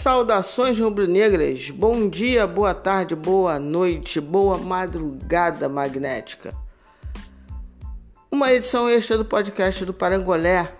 Saudações 0.00 0.80
rubro-negras, 0.80 1.68
bom 1.68 2.08
dia, 2.08 2.46
boa 2.46 2.72
tarde, 2.72 3.14
boa 3.14 3.58
noite, 3.58 4.18
boa 4.18 4.56
madrugada 4.56 5.68
magnética. 5.68 6.54
Uma 8.32 8.50
edição 8.50 8.88
extra 8.88 9.18
do 9.18 9.26
podcast 9.26 9.84
do 9.84 9.92
Parangolé, 9.92 10.72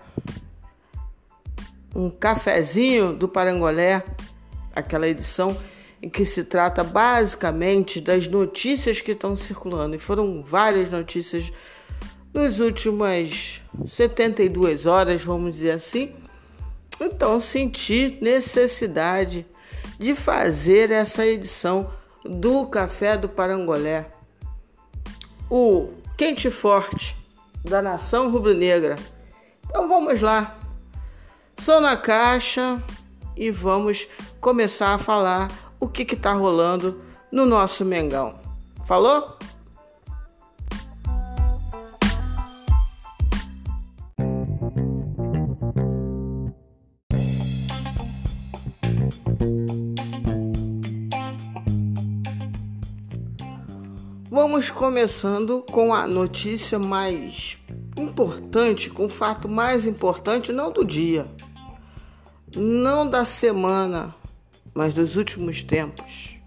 um 1.95 2.09
cafezinho 2.09 3.13
do 3.13 3.27
Parangolé, 3.27 4.03
aquela 4.73 5.07
edição 5.07 5.55
em 6.01 6.09
que 6.09 6.25
se 6.25 6.43
trata 6.43 6.83
basicamente 6.83 8.01
das 8.01 8.27
notícias 8.27 9.01
que 9.01 9.11
estão 9.11 9.35
circulando, 9.35 9.95
e 9.95 9.99
foram 9.99 10.41
várias 10.41 10.89
notícias 10.89 11.53
nas 12.33 12.57
últimas 12.57 13.61
72 13.87 14.87
horas, 14.87 15.21
vamos 15.23 15.57
dizer 15.57 15.73
assim 15.73 16.11
então 17.03 17.39
senti 17.39 18.17
necessidade 18.21 19.45
de 19.99 20.13
fazer 20.15 20.91
essa 20.91 21.25
edição 21.25 21.91
do 22.23 22.67
Café 22.67 23.17
do 23.17 23.27
Parangolé, 23.27 24.11
o 25.49 25.89
quente 26.17 26.49
forte 26.51 27.15
da 27.63 27.81
nação 27.81 28.31
rubro-negra. 28.31 28.95
Então 29.65 29.87
vamos 29.87 30.21
lá. 30.21 30.57
Sou 31.59 31.79
na 31.79 31.95
caixa 31.95 32.81
e 33.35 33.51
vamos 33.51 34.07
começar 34.39 34.93
a 34.93 34.97
falar 34.97 35.49
o 35.79 35.87
que 35.87 36.03
está 36.03 36.33
rolando 36.33 37.01
no 37.31 37.45
nosso 37.45 37.85
Mengão. 37.85 38.39
Falou? 38.85 39.37
Vamos 54.43 54.71
começando 54.71 55.63
com 55.71 55.93
a 55.93 56.07
notícia 56.07 56.79
mais 56.79 57.59
importante, 57.95 58.89
com 58.89 59.05
o 59.05 59.09
fato 59.09 59.47
mais 59.47 59.85
importante, 59.85 60.51
não 60.51 60.71
do 60.71 60.83
dia, 60.83 61.27
não 62.55 63.07
da 63.07 63.23
semana, 63.23 64.15
mas 64.73 64.95
dos 64.95 65.15
últimos 65.15 65.61
tempos. 65.61 66.39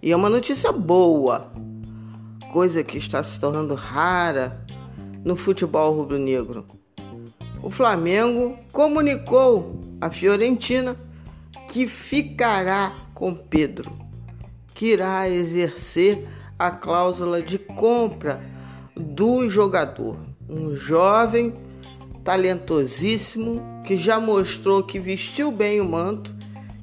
E 0.00 0.12
é 0.12 0.16
uma 0.16 0.30
notícia 0.30 0.70
boa, 0.70 1.52
coisa 2.52 2.84
que 2.84 2.96
está 2.96 3.20
se 3.24 3.40
tornando 3.40 3.74
rara 3.74 4.64
no 5.24 5.36
futebol 5.36 5.96
rubro-negro. 5.96 6.64
O 7.60 7.70
Flamengo 7.70 8.56
comunicou 8.70 9.80
à 10.00 10.12
Fiorentina 10.12 10.96
que 11.68 11.88
ficará 11.88 12.94
com 13.12 13.34
Pedro, 13.34 13.90
que 14.76 14.92
irá 14.92 15.28
exercer 15.28 16.24
a 16.66 16.70
cláusula 16.70 17.42
de 17.42 17.58
compra 17.58 18.40
do 18.96 19.48
jogador. 19.50 20.16
Um 20.48 20.76
jovem 20.76 21.54
talentosíssimo 22.22 23.60
que 23.84 23.96
já 23.96 24.20
mostrou 24.20 24.82
que 24.84 24.98
vestiu 24.98 25.50
bem 25.50 25.80
o 25.80 25.84
manto, 25.84 26.34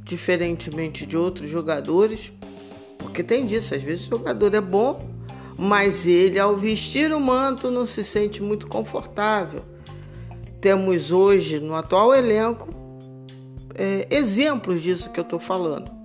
diferentemente 0.03 1.05
de 1.05 1.15
outros 1.15 1.49
jogadores, 1.49 2.33
porque 2.97 3.23
tem 3.23 3.45
disso, 3.45 3.73
às 3.73 3.81
vezes 3.81 4.07
o 4.07 4.09
jogador 4.09 4.53
é 4.53 4.59
bom, 4.59 5.07
mas 5.57 6.05
ele 6.05 6.37
ao 6.37 6.57
vestir 6.57 7.13
o 7.13 7.19
manto 7.19 7.71
não 7.71 7.85
se 7.85 8.03
sente 8.03 8.43
muito 8.43 8.67
confortável. 8.67 9.61
Temos 10.59 11.09
hoje 11.09 11.57
no 11.59 11.73
atual 11.73 12.13
elenco 12.13 12.67
é, 13.75 14.05
exemplos 14.09 14.81
disso 14.81 15.09
que 15.09 15.19
eu 15.19 15.23
estou 15.23 15.39
falando. 15.39 15.98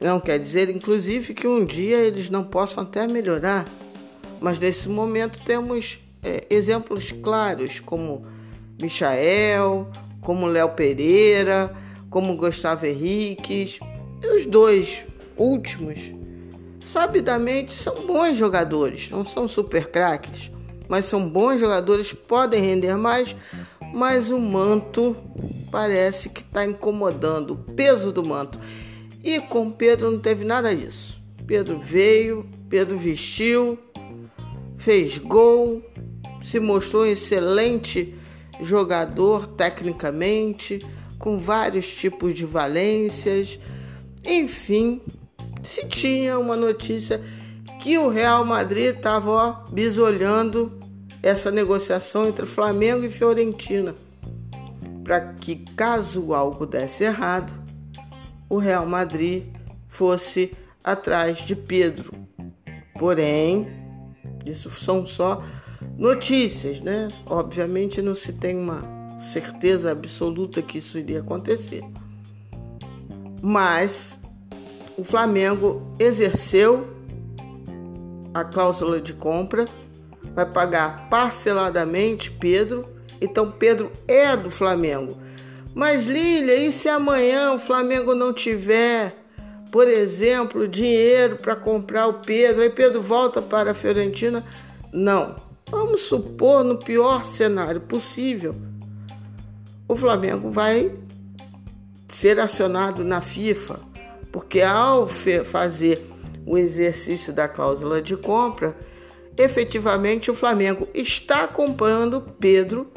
Não 0.00 0.18
quer 0.18 0.38
dizer, 0.38 0.68
inclusive, 0.68 1.34
que 1.34 1.46
um 1.46 1.64
dia 1.64 1.98
eles 1.98 2.28
não 2.28 2.42
possam 2.44 2.82
até 2.82 3.06
melhorar, 3.06 3.64
mas 4.40 4.58
nesse 4.58 4.88
momento 4.88 5.40
temos 5.44 5.98
é, 6.22 6.44
exemplos 6.50 7.12
claros, 7.12 7.80
como 7.80 8.22
Michael, 8.80 9.88
como 10.20 10.46
Léo 10.46 10.70
Pereira, 10.70 11.74
como 12.10 12.36
Gustavo 12.36 12.86
Henriques, 12.86 13.78
e 14.22 14.26
os 14.26 14.46
dois 14.46 15.04
últimos, 15.36 16.12
sabidamente, 16.84 17.72
são 17.72 18.06
bons 18.06 18.36
jogadores, 18.36 19.10
não 19.10 19.24
são 19.24 19.48
super 19.48 19.90
craques, 19.90 20.50
mas 20.88 21.04
são 21.04 21.28
bons 21.28 21.60
jogadores, 21.60 22.12
podem 22.12 22.62
render 22.62 22.96
mais, 22.96 23.36
mas 23.92 24.30
o 24.30 24.38
manto 24.38 25.16
parece 25.70 26.28
que 26.28 26.40
está 26.40 26.64
incomodando, 26.64 27.52
o 27.52 27.56
peso 27.56 28.12
do 28.12 28.26
manto. 28.26 28.58
E 29.24 29.40
com 29.40 29.70
Pedro 29.70 30.10
não 30.10 30.18
teve 30.18 30.44
nada 30.44 30.76
disso. 30.76 31.18
Pedro 31.46 31.80
veio, 31.80 32.46
Pedro 32.68 32.98
vestiu, 32.98 33.78
fez 34.76 35.16
gol, 35.16 35.82
se 36.42 36.60
mostrou 36.60 37.04
um 37.04 37.06
excelente 37.06 38.14
jogador 38.60 39.46
tecnicamente, 39.46 40.86
com 41.18 41.38
vários 41.38 41.86
tipos 41.86 42.34
de 42.34 42.44
valências. 42.44 43.58
Enfim, 44.22 45.00
se 45.62 45.86
tinha 45.86 46.38
uma 46.38 46.54
notícia 46.54 47.18
que 47.80 47.96
o 47.96 48.10
Real 48.10 48.44
Madrid 48.44 48.94
estava 48.94 49.64
bisolhando 49.72 50.70
essa 51.22 51.50
negociação 51.50 52.28
entre 52.28 52.44
Flamengo 52.44 53.06
e 53.06 53.10
Fiorentina, 53.10 53.94
para 55.02 55.32
que 55.32 55.56
caso 55.74 56.34
algo 56.34 56.66
desse 56.66 57.04
errado, 57.04 57.63
o 58.48 58.58
Real 58.58 58.86
Madrid 58.86 59.44
fosse 59.88 60.52
atrás 60.82 61.38
de 61.38 61.56
Pedro. 61.56 62.12
Porém, 62.98 63.66
isso 64.44 64.70
são 64.70 65.06
só 65.06 65.42
notícias, 65.96 66.80
né? 66.80 67.08
Obviamente 67.26 68.02
não 68.02 68.14
se 68.14 68.32
tem 68.32 68.58
uma 68.58 68.82
certeza 69.18 69.92
absoluta 69.92 70.62
que 70.62 70.78
isso 70.78 70.98
iria 70.98 71.20
acontecer. 71.20 71.82
Mas 73.40 74.16
o 74.96 75.04
Flamengo 75.04 75.82
exerceu 75.98 76.88
a 78.32 78.44
cláusula 78.44 79.00
de 79.00 79.12
compra, 79.12 79.66
vai 80.34 80.46
pagar 80.46 81.08
parceladamente 81.08 82.30
Pedro. 82.30 82.88
Então 83.20 83.50
Pedro 83.50 83.92
é 84.08 84.36
do 84.36 84.50
Flamengo. 84.50 85.16
Mas 85.74 86.06
Lília, 86.06 86.54
e 86.54 86.70
se 86.70 86.88
amanhã 86.88 87.52
o 87.52 87.58
Flamengo 87.58 88.14
não 88.14 88.32
tiver, 88.32 89.12
por 89.72 89.88
exemplo, 89.88 90.68
dinheiro 90.68 91.36
para 91.36 91.56
comprar 91.56 92.06
o 92.06 92.14
Pedro, 92.14 92.62
aí 92.62 92.70
Pedro 92.70 93.02
volta 93.02 93.42
para 93.42 93.72
a 93.72 93.74
Fiorentina? 93.74 94.44
Não. 94.92 95.36
Vamos 95.68 96.02
supor 96.02 96.62
no 96.62 96.78
pior 96.78 97.24
cenário 97.24 97.80
possível, 97.80 98.54
o 99.88 99.96
Flamengo 99.96 100.50
vai 100.50 100.94
ser 102.08 102.38
acionado 102.38 103.02
na 103.02 103.20
FIFA, 103.20 103.80
porque 104.30 104.62
ao 104.62 105.08
fazer 105.08 106.08
o 106.46 106.56
exercício 106.56 107.32
da 107.32 107.48
cláusula 107.48 108.00
de 108.00 108.16
compra, 108.16 108.76
efetivamente 109.36 110.30
o 110.30 110.34
Flamengo 110.34 110.86
está 110.94 111.48
comprando 111.48 112.20
Pedro 112.20 112.92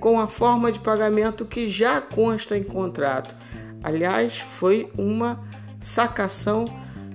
com 0.00 0.18
a 0.18 0.26
forma 0.26 0.72
de 0.72 0.78
pagamento 0.78 1.44
que 1.44 1.68
já 1.68 2.00
consta 2.00 2.56
em 2.56 2.62
contrato. 2.62 3.36
Aliás, 3.82 4.38
foi 4.38 4.90
uma 4.96 5.38
sacação 5.80 6.64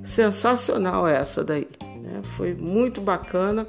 sensacional 0.03 1.07
essa 1.07 1.43
daí. 1.43 1.67
Né? 1.81 2.21
Foi 2.37 2.53
muito 2.53 3.01
bacana 3.01 3.67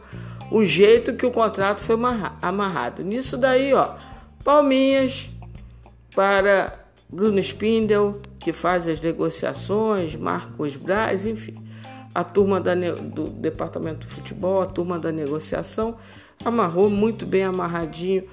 o 0.50 0.64
jeito 0.64 1.14
que 1.14 1.26
o 1.26 1.30
contrato 1.30 1.80
foi 1.80 1.96
amarrado. 2.40 3.02
Nisso 3.02 3.36
daí, 3.36 3.72
ó, 3.72 3.94
palminhas 4.44 5.30
para 6.14 6.72
Bruno 7.08 7.38
Spindel, 7.38 8.20
que 8.38 8.52
faz 8.52 8.86
as 8.86 9.00
negociações, 9.00 10.14
Marcos 10.14 10.76
Braz, 10.76 11.26
enfim, 11.26 11.56
a 12.14 12.22
turma 12.22 12.60
da, 12.60 12.74
do 12.74 13.28
departamento 13.28 14.06
de 14.06 14.14
futebol, 14.14 14.62
a 14.62 14.66
turma 14.66 14.98
da 14.98 15.10
negociação, 15.10 15.96
amarrou 16.44 16.88
muito 16.88 17.26
bem 17.26 17.44
amarradinho 17.44 18.24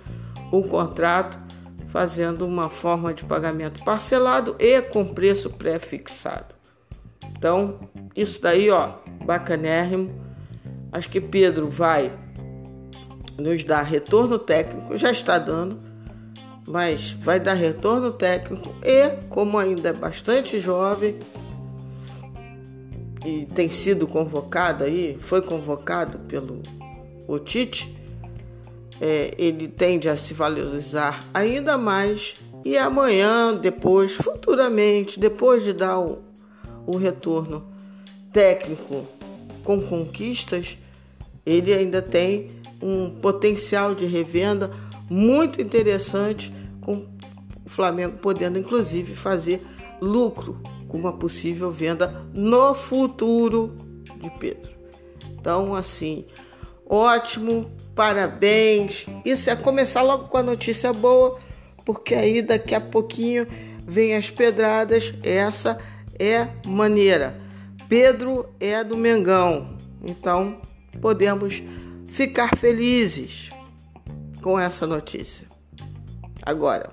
o 0.57 0.61
contrato, 0.61 1.39
fazendo 1.87 2.45
uma 2.45 2.69
forma 2.69 3.11
de 3.11 3.23
pagamento 3.23 3.83
parcelado 3.83 4.55
e 4.59 4.79
com 4.83 5.03
preço 5.03 5.49
pré-fixado. 5.49 6.53
Então, 7.35 7.79
isso 8.15 8.39
daí, 8.39 8.69
ó, 8.69 8.93
bacanérrimo. 9.25 10.13
Acho 10.91 11.09
que 11.09 11.19
Pedro 11.19 11.69
vai 11.69 12.13
nos 13.39 13.63
dar 13.63 13.81
retorno 13.81 14.37
técnico, 14.37 14.95
já 14.95 15.11
está 15.11 15.39
dando, 15.39 15.79
mas 16.67 17.13
vai 17.13 17.39
dar 17.39 17.55
retorno 17.55 18.11
técnico 18.11 18.75
e, 18.83 19.09
como 19.27 19.57
ainda 19.57 19.89
é 19.89 19.93
bastante 19.93 20.59
jovem 20.59 21.17
e 23.25 23.47
tem 23.47 23.71
sido 23.71 24.05
convocado 24.05 24.83
aí, 24.83 25.17
foi 25.19 25.41
convocado 25.41 26.19
pelo 26.19 26.61
Otite, 27.27 28.02
é, 29.01 29.33
ele 29.37 29.67
tende 29.67 30.07
a 30.07 30.15
se 30.15 30.33
valorizar 30.33 31.25
ainda 31.33 31.77
mais 31.77 32.35
E 32.65 32.77
amanhã, 32.77 33.53
depois, 33.53 34.13
futuramente, 34.13 35.19
depois 35.19 35.63
de 35.63 35.73
dar 35.73 35.99
o, 35.99 36.19
o 36.87 36.95
retorno 36.95 37.65
técnico 38.31 39.05
com 39.63 39.81
conquistas, 39.81 40.77
ele 41.45 41.73
ainda 41.73 42.01
tem 42.01 42.51
um 42.81 43.09
potencial 43.09 43.93
de 43.93 44.05
revenda 44.05 44.71
muito 45.09 45.61
interessante, 45.61 46.53
com 46.81 47.05
o 47.65 47.69
Flamengo 47.69 48.17
podendo 48.17 48.57
inclusive 48.57 49.13
fazer 49.15 49.61
lucro 50.01 50.61
com 50.87 50.97
uma 50.97 51.13
possível 51.13 51.71
venda 51.71 52.25
no 52.33 52.73
futuro 52.73 53.73
de 54.21 54.29
Pedro. 54.39 54.71
Então, 55.39 55.73
assim, 55.75 56.25
ótimo, 56.87 57.71
parabéns. 57.95 59.05
Isso 59.25 59.49
é 59.49 59.55
começar 59.55 60.01
logo 60.01 60.27
com 60.27 60.37
a 60.37 60.43
notícia 60.43 60.91
boa, 60.93 61.39
porque 61.85 62.15
aí 62.15 62.41
daqui 62.41 62.75
a 62.75 62.81
pouquinho 62.81 63.47
vem 63.85 64.15
as 64.15 64.29
pedradas. 64.29 65.13
Essa 65.23 65.79
é 66.19 66.47
maneira. 66.65 67.39
Pedro 67.89 68.49
é 68.59 68.83
do 68.83 68.97
Mengão, 68.97 69.77
então 70.03 70.61
podemos 71.01 71.61
ficar 72.07 72.55
felizes 72.55 73.49
com 74.41 74.59
essa 74.59 74.87
notícia. 74.87 75.47
Agora, 76.41 76.89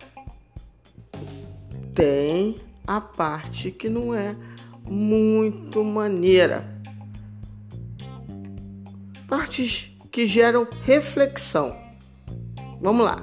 tem 1.94 2.56
a 2.86 3.00
parte 3.00 3.70
que 3.70 3.88
não 3.88 4.14
é 4.14 4.34
muito 4.84 5.84
maneira. 5.84 6.79
Partes 9.30 9.92
que 10.10 10.26
geram 10.26 10.66
reflexão. 10.82 11.76
Vamos 12.80 13.04
lá. 13.04 13.16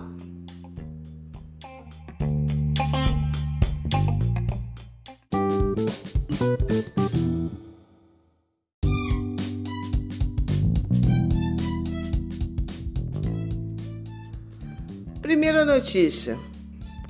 Primeira 15.21 15.65
notícia: 15.65 16.39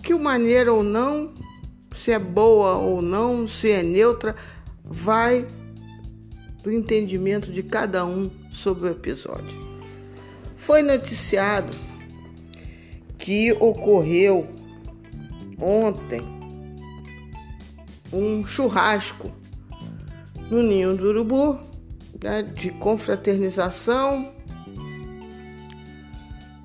que 0.02 0.12
maneira 0.16 0.74
ou 0.74 0.82
não, 0.82 1.36
se 1.96 2.12
é 2.12 2.18
boa 2.18 2.78
ou 2.78 3.00
não, 3.00 3.48
se 3.48 3.70
é 3.70 3.84
neutra, 3.84 4.36
vai 4.84 5.46
do 6.64 6.72
entendimento 6.72 7.52
de 7.52 7.62
cada 7.62 8.04
um 8.04 8.28
sobre 8.58 8.88
o 8.88 8.92
episódio. 8.92 9.58
Foi 10.58 10.82
noticiado 10.82 11.76
que 13.18 13.52
ocorreu 13.54 14.48
ontem 15.60 16.22
um 18.12 18.46
churrasco 18.46 19.32
no 20.50 20.64
Ninho 20.64 20.96
do 20.96 21.10
Urubu, 21.10 21.60
né, 22.22 22.42
de 22.42 22.72
confraternização 22.72 24.34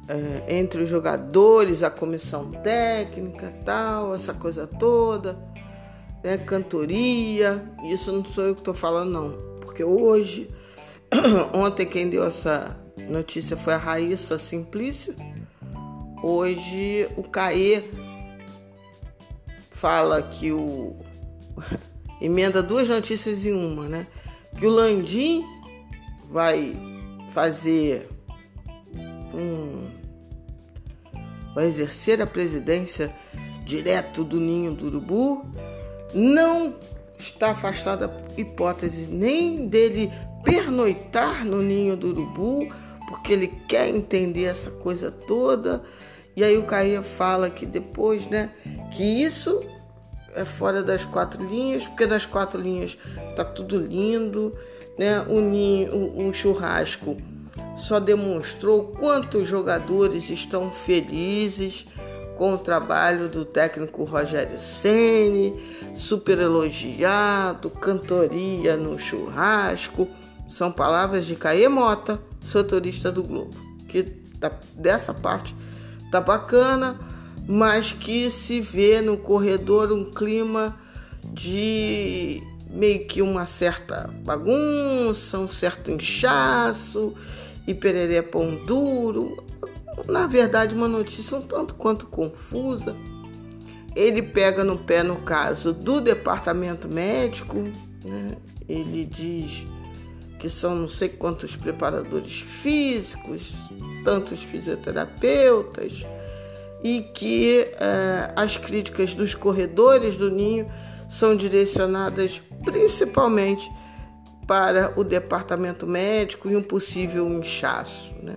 é, 0.08 0.58
entre 0.58 0.82
os 0.82 0.88
jogadores, 0.88 1.82
a 1.82 1.90
comissão 1.90 2.50
técnica, 2.50 3.52
tal, 3.64 4.14
essa 4.14 4.32
coisa 4.32 4.66
toda, 4.66 5.38
né, 6.22 6.38
cantoria. 6.38 7.64
Isso 7.84 8.12
não 8.12 8.24
sou 8.24 8.44
eu 8.44 8.54
que 8.54 8.60
estou 8.60 8.74
falando, 8.74 9.10
não, 9.10 9.30
porque 9.60 9.82
hoje, 9.82 10.48
ontem 11.52 11.86
quem 11.86 12.08
deu 12.08 12.24
essa 12.24 12.76
notícia 13.08 13.56
foi 13.56 13.74
a 13.74 13.78
Raíssa 13.78 14.38
Simplício. 14.38 15.14
Hoje 16.22 17.08
o 17.16 17.22
Caê 17.22 17.84
fala 19.70 20.22
que 20.22 20.52
o 20.52 20.96
emenda 22.20 22.62
duas 22.62 22.88
notícias 22.88 23.44
em 23.44 23.52
uma, 23.52 23.88
né? 23.88 24.06
Que 24.58 24.66
o 24.66 24.70
Landim 24.70 25.44
vai 26.30 26.74
fazer 27.30 28.08
um 29.34 29.90
vai 31.54 31.66
exercer 31.66 32.22
a 32.22 32.26
presidência 32.26 33.14
direto 33.66 34.24
do 34.24 34.40
ninho 34.40 34.72
do 34.74 34.86
urubu, 34.86 35.44
não 36.14 36.74
está 37.18 37.50
afastada 37.50 38.06
a 38.06 38.40
hipótese 38.40 39.06
nem 39.06 39.68
dele 39.68 40.10
pernoitar 40.42 41.44
no 41.44 41.62
ninho 41.62 41.96
do 41.96 42.08
urubu, 42.08 42.68
porque 43.08 43.32
ele 43.32 43.48
quer 43.68 43.88
entender 43.88 44.44
essa 44.44 44.70
coisa 44.70 45.10
toda. 45.10 45.82
E 46.34 46.42
aí 46.42 46.56
o 46.56 46.64
Caia 46.64 47.02
fala 47.02 47.50
que 47.50 47.66
depois, 47.66 48.26
né, 48.26 48.50
que 48.90 49.04
isso 49.04 49.62
é 50.34 50.44
fora 50.44 50.82
das 50.82 51.04
quatro 51.04 51.44
linhas, 51.44 51.86
porque 51.86 52.06
nas 52.06 52.24
quatro 52.24 52.60
linhas 52.60 52.96
tá 53.36 53.44
tudo 53.44 53.78
lindo, 53.78 54.56
né? 54.98 55.20
O 55.28 55.40
ninho, 55.40 55.94
o, 55.94 56.28
o 56.28 56.34
churrasco 56.34 57.16
só 57.76 58.00
demonstrou 58.00 58.84
quanto 58.84 59.38
os 59.38 59.48
jogadores 59.48 60.30
estão 60.30 60.70
felizes 60.70 61.86
com 62.36 62.54
o 62.54 62.58
trabalho 62.58 63.28
do 63.28 63.44
técnico 63.44 64.04
Rogério 64.04 64.58
Ceni, 64.58 65.54
super 65.94 66.38
elogiado, 66.38 67.70
cantoria 67.70 68.76
no 68.76 68.98
churrasco. 68.98 70.08
São 70.52 70.70
palavras 70.70 71.24
de 71.24 71.34
Caê 71.34 71.66
Mota, 71.66 72.22
setorista 72.44 73.10
do 73.10 73.22
Globo, 73.22 73.56
que 73.88 74.02
tá, 74.38 74.52
dessa 74.74 75.14
parte 75.14 75.56
tá 76.10 76.20
bacana, 76.20 77.00
mas 77.48 77.92
que 77.92 78.30
se 78.30 78.60
vê 78.60 79.00
no 79.00 79.16
corredor 79.16 79.90
um 79.90 80.04
clima 80.04 80.76
de 81.24 82.42
meio 82.68 83.06
que 83.06 83.22
uma 83.22 83.46
certa 83.46 84.10
bagunça, 84.22 85.38
um 85.38 85.48
certo 85.48 85.90
inchaço 85.90 87.14
e 87.66 87.72
Pererê 87.72 88.20
Pão 88.20 88.54
Duro. 88.66 89.42
Na 90.06 90.26
verdade, 90.26 90.74
uma 90.74 90.86
notícia 90.86 91.34
um 91.38 91.40
tanto 91.42 91.74
quanto 91.76 92.04
confusa. 92.04 92.94
Ele 93.96 94.20
pega 94.20 94.62
no 94.62 94.76
pé 94.76 95.02
no 95.02 95.16
caso 95.16 95.72
do 95.72 95.98
departamento 95.98 96.90
médico, 96.90 97.56
né? 98.04 98.36
ele 98.68 99.06
diz 99.06 99.66
que 100.42 100.50
são 100.50 100.74
não 100.74 100.88
sei 100.88 101.08
quantos 101.08 101.54
preparadores 101.54 102.40
físicos, 102.40 103.70
tantos 104.04 104.42
fisioterapeutas, 104.42 106.04
e 106.82 107.02
que 107.14 107.60
eh, 107.78 108.32
as 108.34 108.56
críticas 108.56 109.14
dos 109.14 109.36
corredores 109.36 110.16
do 110.16 110.32
ninho 110.32 110.66
são 111.08 111.36
direcionadas 111.36 112.42
principalmente 112.64 113.70
para 114.44 114.92
o 114.96 115.04
departamento 115.04 115.86
médico 115.86 116.50
e 116.50 116.56
um 116.56 116.62
possível 116.62 117.28
inchaço, 117.28 118.12
né? 118.20 118.34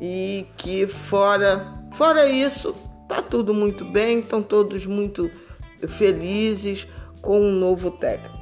E 0.00 0.46
que 0.56 0.86
fora, 0.86 1.74
fora 1.92 2.26
isso, 2.26 2.74
tá 3.06 3.20
tudo 3.20 3.52
muito 3.52 3.84
bem, 3.84 4.20
estão 4.20 4.42
todos 4.42 4.86
muito 4.86 5.30
felizes 5.86 6.88
com 7.20 7.38
um 7.38 7.52
novo 7.52 7.90
técnico. 7.90 8.37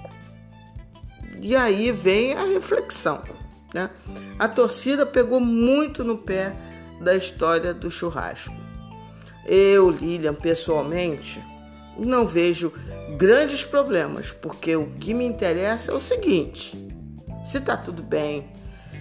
E 1.46 1.54
aí 1.54 1.92
vem 1.92 2.32
a 2.32 2.42
reflexão, 2.42 3.22
né? 3.72 3.88
A 4.36 4.48
torcida 4.48 5.06
pegou 5.06 5.38
muito 5.38 6.02
no 6.02 6.18
pé 6.18 6.52
da 7.00 7.14
história 7.14 7.72
do 7.72 7.88
churrasco. 7.88 8.52
Eu, 9.46 9.88
Lilian, 9.88 10.34
pessoalmente, 10.34 11.40
não 11.96 12.26
vejo 12.26 12.72
grandes 13.16 13.62
problemas, 13.62 14.32
porque 14.32 14.74
o 14.74 14.90
que 14.98 15.14
me 15.14 15.24
interessa 15.24 15.92
é 15.92 15.94
o 15.94 16.00
seguinte: 16.00 16.76
se 17.44 17.60
tá 17.60 17.76
tudo 17.76 18.02
bem, 18.02 18.50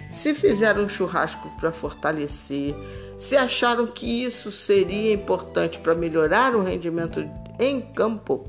se 0.08 0.32
fizeram 0.32 0.84
um 0.84 0.88
churrasco 0.88 1.50
para 1.58 1.72
fortalecer, 1.72 2.76
se 3.18 3.36
acharam 3.36 3.88
que 3.88 4.22
isso 4.22 4.52
seria 4.52 5.12
importante 5.12 5.80
para 5.80 5.96
melhorar 5.96 6.54
o 6.54 6.62
rendimento 6.62 7.28
em 7.58 7.80
campo, 7.80 8.44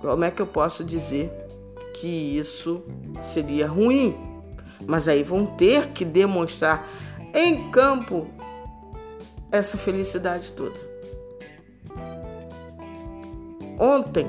como 0.00 0.24
é 0.24 0.30
que 0.30 0.40
eu 0.40 0.46
posso 0.46 0.82
dizer 0.82 1.41
que 2.02 2.36
isso 2.36 2.82
seria 3.32 3.68
ruim? 3.68 4.16
Mas 4.88 5.06
aí 5.06 5.22
vão 5.22 5.46
ter 5.46 5.92
que 5.92 6.04
demonstrar 6.04 6.88
em 7.32 7.70
campo 7.70 8.26
essa 9.52 9.78
felicidade 9.78 10.50
toda. 10.50 10.74
Ontem 13.78 14.26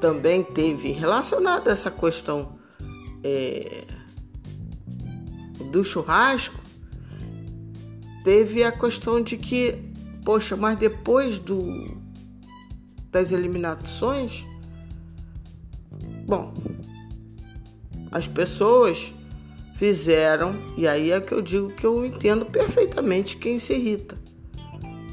também 0.00 0.42
teve 0.42 0.90
relacionada 0.90 1.70
essa 1.70 1.92
questão 1.92 2.58
é, 3.22 3.84
do 5.70 5.84
churrasco, 5.84 6.60
teve 8.24 8.64
a 8.64 8.72
questão 8.72 9.22
de 9.22 9.36
que, 9.36 9.92
poxa, 10.24 10.56
mas 10.56 10.76
depois 10.76 11.38
do, 11.38 11.60
das 13.12 13.30
eliminações, 13.30 14.44
bom, 16.26 16.52
as 18.10 18.26
pessoas 18.26 19.12
fizeram, 19.76 20.56
e 20.76 20.88
aí 20.88 21.12
é 21.12 21.20
que 21.20 21.32
eu 21.32 21.42
digo 21.42 21.68
que 21.68 21.86
eu 21.86 22.04
entendo 22.04 22.46
perfeitamente 22.46 23.36
quem 23.36 23.58
se 23.58 23.74
irrita. 23.74 24.16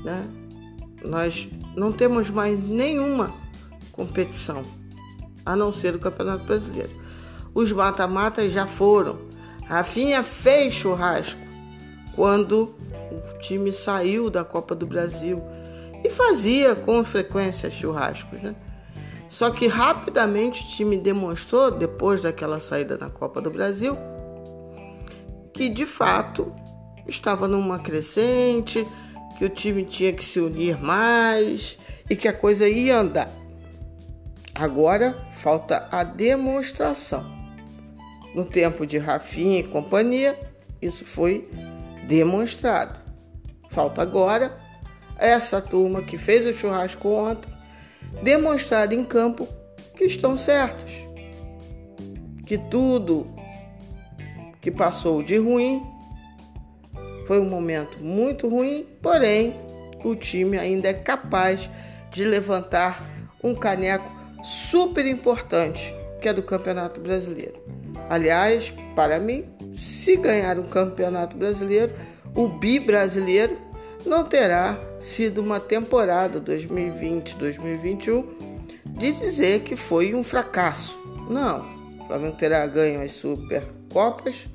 né? 0.04 0.26
Nós 1.04 1.50
não 1.76 1.92
temos 1.92 2.30
mais 2.30 2.58
nenhuma 2.60 3.34
competição 3.92 4.64
a 5.46 5.56
não 5.56 5.74
ser 5.74 5.96
o 5.96 6.00
Campeonato 6.00 6.46
Brasileiro. 6.46 6.92
Os 7.54 7.72
mata-matas 7.72 8.52
já 8.52 8.66
foram. 8.66 9.20
Rafinha 9.66 10.24
fez 10.24 10.74
churrasco 10.74 11.42
quando 12.16 12.74
o 13.12 13.40
time 13.40 13.74
saiu 13.74 14.30
da 14.30 14.44
Copa 14.44 14.74
do 14.74 14.88
Brasil 14.88 15.42
e 16.04 16.10
fazia 16.10 16.76
com 16.76 17.04
frequência 17.04 17.70
churrascos, 17.70 18.42
né? 18.42 18.56
Só 19.34 19.50
que 19.50 19.66
rapidamente 19.66 20.64
o 20.64 20.68
time 20.68 20.96
demonstrou, 20.96 21.72
depois 21.72 22.22
daquela 22.22 22.60
saída 22.60 23.00
na 23.00 23.10
Copa 23.10 23.42
do 23.42 23.50
Brasil, 23.50 23.98
que 25.52 25.70
de 25.70 25.88
fato 25.88 26.54
estava 27.08 27.48
numa 27.48 27.80
crescente, 27.80 28.88
que 29.36 29.44
o 29.44 29.50
time 29.50 29.86
tinha 29.86 30.14
que 30.14 30.24
se 30.24 30.40
unir 30.40 30.80
mais 30.80 31.80
e 32.08 32.16
que 32.16 32.28
a 32.28 32.34
coisa 32.34 32.70
ia 32.70 33.00
andar. 33.00 33.28
Agora 34.54 35.28
falta 35.40 35.88
a 35.92 36.04
demonstração. 36.04 37.26
No 38.36 38.46
tempo 38.46 38.86
de 38.86 39.00
Rafinha 39.00 39.62
e 39.62 39.64
companhia, 39.64 40.40
isso 40.80 41.04
foi 41.04 41.50
demonstrado. 42.08 43.00
Falta 43.72 44.04
agora 44.04 44.56
essa 45.18 45.60
turma 45.60 46.04
que 46.04 46.20
fez 46.20 46.46
o 46.46 46.54
churrasco 46.54 47.10
ontem 47.10 47.53
demonstrar 48.22 48.92
em 48.92 49.04
campo 49.04 49.48
que 49.96 50.06
estão 50.06 50.38
certos. 50.38 50.92
Que 52.46 52.58
tudo 52.58 53.28
que 54.62 54.72
passou 54.72 55.24
de 55.24 55.38
ruim 55.38 55.82
foi 57.26 57.40
um 57.40 57.50
momento 57.50 58.04
muito 58.04 58.48
ruim, 58.48 58.86
porém 59.02 59.56
o 60.04 60.16
time 60.16 60.58
ainda 60.58 60.90
é 60.90 60.94
capaz 60.94 61.70
de 62.12 62.26
levantar 62.26 63.02
um 63.44 63.56
caneco 63.56 64.10
super 64.44 65.06
importante, 65.06 65.94
que 66.22 66.28
é 66.28 66.34
do 66.34 66.44
Campeonato 66.44 67.02
Brasileiro. 67.02 67.62
Aliás, 68.10 68.74
para 68.96 69.20
mim, 69.20 69.46
se 69.76 70.16
ganhar 70.18 70.60
o 70.60 70.64
Campeonato 70.64 71.38
Brasileiro, 71.38 71.94
o 72.36 72.48
bi 72.48 72.80
brasileiro 72.80 73.58
não 74.06 74.24
terá 74.24 74.78
sido 75.00 75.42
uma 75.42 75.60
temporada 75.60 76.40
2020-2021 76.42 78.26
de 78.86 79.12
dizer 79.12 79.62
que 79.62 79.76
foi 79.76 80.14
um 80.14 80.24
fracasso. 80.24 81.00
Não. 81.30 81.66
O 82.00 82.06
Flamengo 82.08 82.36
terá 82.38 82.66
ganho 82.68 83.02
as 83.02 83.14
Supercopas, 83.14 84.48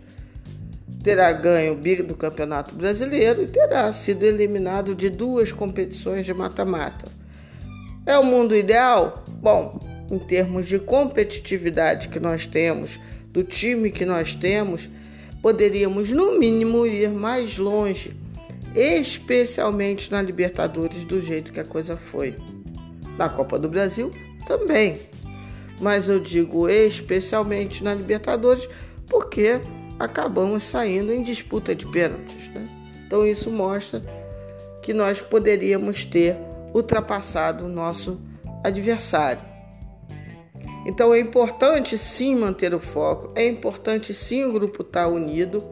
terá 1.02 1.33
ganho 1.33 1.73
o 1.73 1.76
bi 1.76 2.02
do 2.02 2.14
Campeonato 2.14 2.75
Brasileiro 2.75 3.43
e 3.43 3.47
terá 3.47 3.93
sido 3.93 4.23
eliminado 4.25 4.95
de 4.95 5.09
duas 5.09 5.50
competições 5.50 6.26
de 6.26 6.35
mata-mata. 6.35 7.09
É 8.05 8.19
o 8.19 8.25
mundo 8.25 8.55
ideal? 8.55 9.25
Bom, 9.28 9.81
em 10.11 10.19
termos 10.19 10.67
de 10.67 10.78
competitividade 10.78 12.09
que 12.09 12.21
nós 12.21 12.47
temos, 12.47 13.00
do 13.31 13.43
time 13.43 13.90
que 13.90 14.05
nós 14.05 14.35
temos, 14.35 14.88
poderíamos 15.43 16.11
no 16.11 16.38
mínimo 16.38 16.87
ir 16.87 17.11
mais 17.11 17.57
longe, 17.59 18.17
especialmente 18.75 20.11
na 20.11 20.23
Libertadores, 20.23 21.05
do 21.05 21.21
jeito 21.21 21.53
que 21.53 21.61
a 21.61 21.65
coisa 21.65 21.97
foi. 21.97 22.35
Na 23.17 23.29
Copa 23.29 23.59
do 23.59 23.69
Brasil 23.69 24.13
também. 24.47 25.01
Mas 25.81 26.09
eu 26.09 26.19
digo 26.19 26.69
especialmente 26.69 27.83
na 27.83 27.95
Libertadores 27.95 28.69
porque 29.07 29.61
acabamos 29.99 30.63
saindo 30.63 31.13
em 31.13 31.23
disputa 31.23 31.75
de 31.75 31.87
pênaltis. 31.87 32.49
Né? 32.51 32.67
Então 33.07 33.27
isso 33.27 33.51
mostra 33.51 34.03
que 34.83 34.93
nós 34.93 35.21
poderíamos 35.21 36.05
ter 36.05 36.37
ultrapassado 36.75 37.67
o 37.67 37.69
nosso 37.69 38.21
adversário. 38.65 39.43
Então 40.87 41.13
é 41.13 41.21
importante 41.21 41.99
sim 41.99 42.35
manter 42.37 42.73
o 42.73 42.81
foco, 42.81 43.33
é 43.35 43.47
importante 43.47 44.15
sim 44.15 44.45
o 44.45 44.53
grupo 44.53 44.83
estar 44.83 45.05
tá 45.05 45.09
unido, 45.09 45.63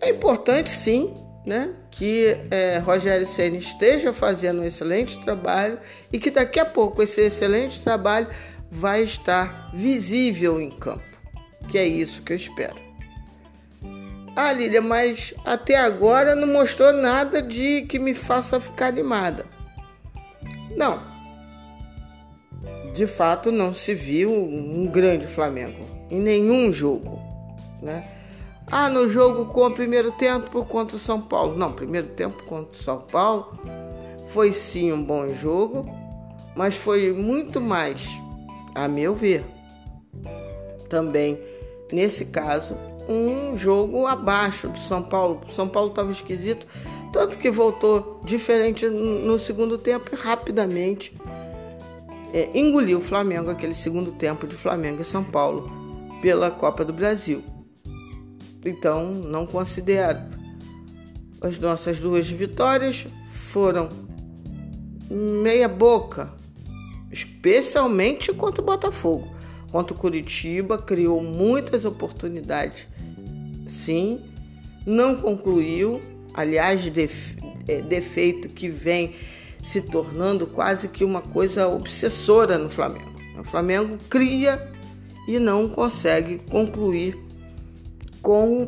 é 0.00 0.10
importante 0.10 0.70
sim 0.70 1.12
né, 1.44 1.70
que 1.90 2.36
é, 2.50 2.78
Rogério 2.78 3.26
Senna 3.26 3.56
esteja 3.56 4.12
fazendo 4.12 4.62
um 4.62 4.64
excelente 4.64 5.20
trabalho 5.20 5.78
e 6.12 6.18
que 6.18 6.30
daqui 6.30 6.58
a 6.58 6.64
pouco 6.64 7.02
esse 7.02 7.20
excelente 7.20 7.82
trabalho 7.82 8.28
vai 8.70 9.02
estar 9.02 9.70
visível 9.74 10.60
em 10.60 10.70
campo, 10.70 11.04
que 11.68 11.78
é 11.78 11.86
isso 11.86 12.22
que 12.22 12.32
eu 12.32 12.36
espero. 12.36 12.82
Ah, 14.36 14.52
Lília, 14.52 14.82
mas 14.82 15.32
até 15.44 15.76
agora 15.76 16.34
não 16.34 16.48
mostrou 16.48 16.92
nada 16.92 17.40
de 17.40 17.82
que 17.82 18.00
me 18.00 18.14
faça 18.14 18.58
ficar 18.58 18.86
animada. 18.86 19.46
Não. 20.76 21.00
De 22.92 23.06
fato, 23.06 23.52
não 23.52 23.72
se 23.72 23.94
viu 23.94 24.32
um 24.32 24.86
grande 24.86 25.26
Flamengo 25.26 25.84
em 26.10 26.20
nenhum 26.20 26.72
jogo, 26.72 27.20
né? 27.80 28.08
Ah, 28.70 28.88
no 28.88 29.08
jogo 29.08 29.46
com 29.46 29.66
o 29.66 29.70
primeiro 29.70 30.10
tempo 30.12 30.64
contra 30.64 30.96
o 30.96 31.00
São 31.00 31.20
Paulo. 31.20 31.56
Não, 31.56 31.72
primeiro 31.72 32.08
tempo 32.08 32.42
contra 32.44 32.72
o 32.72 32.82
São 32.82 33.00
Paulo 33.00 33.58
foi 34.28 34.50
sim 34.52 34.92
um 34.92 35.02
bom 35.02 35.32
jogo, 35.32 35.84
mas 36.56 36.74
foi 36.74 37.12
muito 37.12 37.60
mais, 37.60 38.08
a 38.74 38.88
meu 38.88 39.14
ver, 39.14 39.44
também 40.88 41.38
nesse 41.92 42.26
caso 42.26 42.76
um 43.08 43.56
jogo 43.56 44.06
abaixo 44.06 44.68
do 44.68 44.78
São 44.78 45.02
Paulo. 45.02 45.42
O 45.48 45.52
São 45.52 45.68
Paulo 45.68 45.90
estava 45.90 46.10
esquisito, 46.10 46.66
tanto 47.12 47.38
que 47.38 47.50
voltou 47.50 48.20
diferente 48.24 48.88
no 48.88 49.38
segundo 49.38 49.78
tempo 49.78 50.10
e 50.12 50.16
rapidamente 50.16 51.16
é, 52.32 52.50
engoliu 52.52 52.98
o 52.98 53.02
Flamengo, 53.02 53.50
aquele 53.50 53.74
segundo 53.74 54.10
tempo 54.10 54.46
de 54.48 54.56
Flamengo 54.56 55.02
e 55.02 55.04
São 55.04 55.22
Paulo 55.22 55.70
pela 56.20 56.50
Copa 56.50 56.84
do 56.84 56.92
Brasil. 56.92 57.44
Então, 58.64 59.12
não 59.12 59.46
considero. 59.46 60.20
As 61.40 61.58
nossas 61.58 61.98
duas 61.98 62.30
vitórias 62.30 63.06
foram 63.30 63.88
meia 65.10 65.68
boca, 65.68 66.32
especialmente 67.12 68.32
contra 68.32 68.62
o 68.62 68.64
Botafogo. 68.64 69.28
Contra 69.70 69.94
o 69.94 69.98
Curitiba, 69.98 70.78
criou 70.78 71.22
muitas 71.22 71.84
oportunidades 71.84 72.86
sim, 73.68 74.20
não 74.86 75.16
concluiu, 75.16 76.00
aliás, 76.32 76.80
é, 77.66 77.82
defeito 77.82 78.48
que 78.48 78.68
vem 78.68 79.14
se 79.62 79.80
tornando 79.80 80.46
quase 80.46 80.88
que 80.88 81.04
uma 81.04 81.22
coisa 81.22 81.68
obsessora 81.68 82.58
no 82.58 82.70
Flamengo. 82.70 83.12
O 83.38 83.44
Flamengo 83.44 83.98
cria 84.08 84.70
e 85.26 85.38
não 85.38 85.68
consegue 85.68 86.38
concluir 86.50 87.16
com 88.24 88.64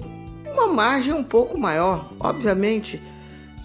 uma 0.53 0.69
margem 0.69 1.15
um 1.15 1.25
pouco 1.25 1.59
maior. 1.59 2.13
Obviamente 2.21 3.03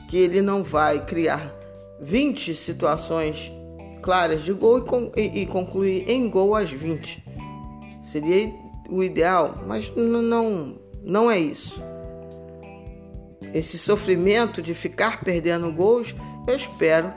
que 0.08 0.18
ele 0.18 0.42
não 0.42 0.64
vai 0.64 1.06
criar 1.06 1.54
20 2.02 2.56
situações 2.56 3.52
claras 4.02 4.42
de 4.42 4.54
gol 4.54 4.84
e, 5.16 5.46
concluir 5.46 6.10
em 6.10 6.30
gol 6.30 6.56
as 6.56 6.72
20. 6.72 7.24
Seria 8.04 8.52
o 8.90 9.04
ideal, 9.04 9.64
mas 9.68 9.94
não, 9.96 10.76
não 11.04 11.30
é 11.30 11.38
isso. 11.38 11.84
Esse 13.54 13.78
sofrimento 13.78 14.62
de 14.62 14.74
ficar 14.74 15.22
perdendo 15.22 15.72
gols, 15.72 16.16
eu 16.48 16.56
espero 16.56 17.14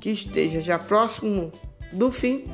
que 0.00 0.10
esteja 0.10 0.60
já 0.60 0.78
próximo 0.78 1.50
do 1.92 2.12
fim, 2.12 2.44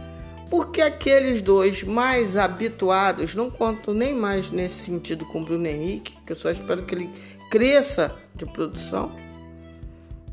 porque 0.51 0.81
aqueles 0.81 1.43
dois 1.43 1.83
mais 1.83 2.37
habituados, 2.37 3.35
não 3.35 3.51
conto 3.51 3.93
nem 3.93 4.15
mais 4.15 4.51
nesse 4.51 4.85
sentido 4.85 5.25
com 5.25 5.41
o 5.41 5.45
Bruno 5.45 5.67
Henrique, 5.67 6.17
que 6.25 6.33
eu 6.33 6.37
só 6.37 6.51
espero 6.51 6.85
que 6.85 6.95
ele 6.95 7.11
cresça 7.51 8.15
de 8.35 8.47
produção, 8.47 9.13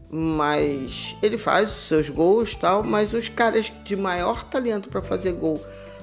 mas 0.10 1.16
ele 1.24 1.38
faz 1.38 1.76
os 1.76 1.88
seus 1.88 2.10
gols 2.10 2.56
tal, 2.56 2.84
mas 2.84 3.14
os 3.14 3.30
caras 3.30 3.72
de 3.84 3.96
maior 3.96 4.44
talento 4.44 4.90
para 4.90 5.02
fazer 5.02 5.34
gol 5.34 5.60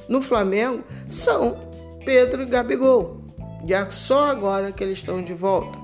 no 0.09 0.21
Flamengo 0.21 0.83
são 1.09 1.57
Pedro 2.05 2.43
e 2.43 2.47
Gabigol. 2.47 3.21
E 3.65 3.73
é 3.73 3.91
só 3.91 4.31
agora 4.31 4.73
que 4.73 4.83
eles 4.83 4.99
estão 4.99 5.23
de 5.23 5.35
volta. 5.35 5.79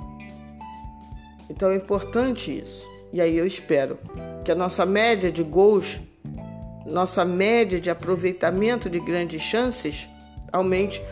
Então 1.48 1.70
é 1.70 1.76
importante 1.76 2.58
isso. 2.58 2.84
E 3.12 3.20
aí 3.20 3.36
eu 3.38 3.46
espero 3.46 3.98
que 4.44 4.50
a 4.50 4.54
nossa 4.54 4.84
média 4.84 5.30
de 5.30 5.42
gols, 5.42 6.00
nossa 6.86 7.24
média 7.24 7.80
de 7.80 7.90
aproveitamento 7.90 8.88
de 8.88 9.00
grandes 9.00 9.42
chances 9.42 10.08
aumente 10.52 11.02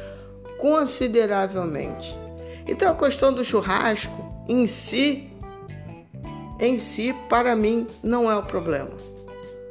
consideravelmente. 0.59 2.19
Então 2.66 2.93
a 2.93 2.95
questão 2.95 3.33
do 3.33 3.45
churrasco 3.45 4.35
em 4.49 4.66
si, 4.66 5.31
em 6.59 6.78
si, 6.78 7.14
para 7.28 7.54
mim, 7.54 7.87
não 8.02 8.31
é 8.31 8.37
o 8.37 8.43
problema. 8.43 8.90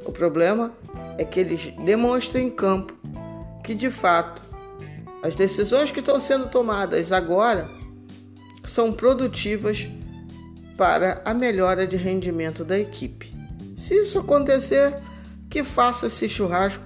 O 0.04 0.12
problema 0.12 0.72
é 1.18 1.24
que 1.24 1.40
eles 1.40 1.72
demonstram 1.84 2.42
em 2.42 2.50
campo 2.50 2.94
que 3.64 3.74
de 3.74 3.90
fato 3.90 4.42
as 5.22 5.34
decisões 5.34 5.90
que 5.90 6.00
estão 6.00 6.20
sendo 6.20 6.48
tomadas 6.50 7.10
agora 7.10 7.68
são 8.66 8.92
produtivas 8.92 9.88
para 10.76 11.22
a 11.24 11.32
melhora 11.32 11.86
de 11.86 11.96
rendimento 11.96 12.64
da 12.64 12.78
equipe. 12.78 13.32
Se 13.78 13.94
isso 13.94 14.18
acontecer, 14.18 14.94
que 15.54 15.62
faça 15.62 16.08
esse 16.08 16.28
churrasco 16.28 16.82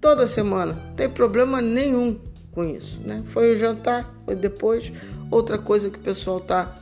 toda 0.00 0.26
semana, 0.26 0.72
não 0.72 0.94
tem 0.96 1.08
problema 1.08 1.62
nenhum 1.62 2.18
com 2.50 2.64
isso, 2.64 3.00
né? 3.04 3.22
Foi 3.28 3.54
o 3.54 3.56
jantar, 3.56 4.12
foi 4.24 4.34
depois. 4.34 4.92
Outra 5.30 5.56
coisa 5.56 5.88
que 5.88 5.96
o 5.96 6.02
pessoal 6.02 6.38
está 6.38 6.76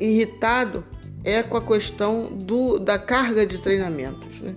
irritado 0.00 0.82
é 1.22 1.42
com 1.42 1.58
a 1.58 1.60
questão 1.60 2.24
do, 2.24 2.78
da 2.78 2.98
carga 2.98 3.44
de 3.44 3.58
treinamentos, 3.58 4.40
né? 4.40 4.54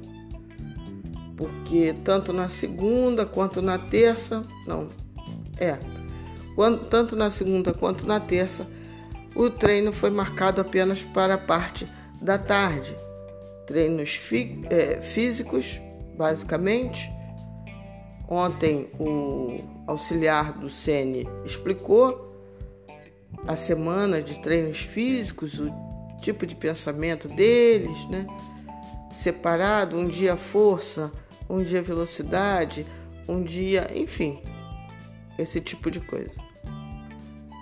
Porque 1.35 1.93
tanto 2.05 2.31
na 2.31 2.47
segunda 2.47 3.25
quanto 3.25 3.61
na 3.61 3.77
terça, 3.77 4.41
não, 4.65 4.87
é, 5.57 5.77
quando, 6.55 6.85
tanto 6.85 7.17
na 7.17 7.29
segunda 7.29 7.73
quanto 7.73 8.07
na 8.07 8.21
terça, 8.21 8.65
o 9.35 9.49
treino 9.49 9.91
foi 9.91 10.11
marcado 10.11 10.61
apenas 10.61 11.03
para 11.03 11.33
a 11.33 11.37
parte 11.37 11.85
da 12.21 12.37
tarde. 12.37 12.95
Treinos 13.69 14.19
é, 14.71 14.99
físicos, 14.99 15.79
basicamente. 16.17 17.07
Ontem 18.27 18.89
o 18.99 19.57
auxiliar 19.85 20.53
do 20.53 20.67
Sene 20.67 21.29
explicou 21.45 22.33
a 23.45 23.55
semana 23.55 24.23
de 24.23 24.39
treinos 24.39 24.79
físicos, 24.79 25.59
o 25.59 25.71
tipo 26.19 26.47
de 26.47 26.55
pensamento 26.55 27.27
deles, 27.27 28.09
né? 28.09 28.25
Separado, 29.13 29.99
um 29.99 30.07
dia 30.07 30.35
força, 30.35 31.11
um 31.47 31.61
dia 31.61 31.83
velocidade, 31.83 32.87
um 33.27 33.43
dia, 33.43 33.85
enfim, 33.93 34.41
esse 35.37 35.61
tipo 35.61 35.91
de 35.91 35.99
coisa. 35.99 36.41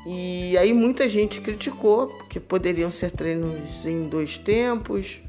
E 0.05 0.57
aí 0.57 0.71
muita 0.71 1.09
gente 1.09 1.41
criticou 1.41 2.07
porque 2.07 2.39
poderiam 2.39 2.89
ser 2.89 3.11
treinos 3.11 3.85
em 3.85 4.07
dois 4.07 4.37
tempos, 4.37 5.21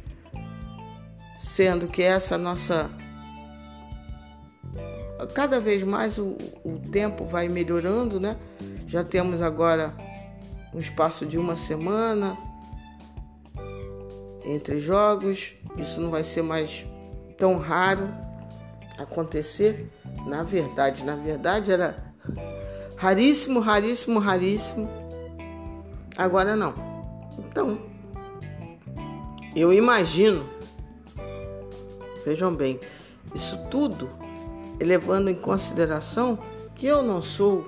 sendo 1.59 1.89
que 1.89 2.05
essa 2.05 2.39
nossa 2.39 2.89
cada 5.35 5.59
vez 5.59 5.83
mais 5.83 6.17
o, 6.17 6.39
o 6.65 6.79
tempo 6.93 7.25
vai 7.25 7.49
melhorando, 7.49 8.21
né? 8.21 8.37
Já 8.87 9.03
temos 9.03 9.43
agora 9.43 9.93
um 10.73 10.79
espaço 10.79 11.27
de 11.27 11.37
uma 11.37 11.57
semana 11.57 12.39
entre 14.45 14.79
jogos. 14.79 15.55
Isso 15.77 16.01
não 16.01 16.13
vai 16.13 16.23
ser 16.23 16.43
mais 16.43 16.87
tão 17.37 17.59
raro 17.59 18.09
acontecer. 18.97 19.91
Na 20.29 20.45
verdade, 20.45 21.05
na 21.05 21.17
verdade 21.17 21.73
era 21.73 21.97
Raríssimo, 22.97 23.59
raríssimo, 23.59 24.21
raríssimo. 24.21 24.89
Agora 26.17 26.55
não. 26.55 26.73
Então, 27.37 27.81
eu 29.57 29.73
imagino, 29.73 30.45
vejam 32.29 32.55
bem, 32.55 32.79
isso 33.35 33.59
tudo 33.71 34.11
levando 34.79 35.29
em 35.29 35.35
consideração 35.35 36.39
que 36.75 36.87
eu 36.87 37.03
não 37.03 37.23
sou, 37.23 37.65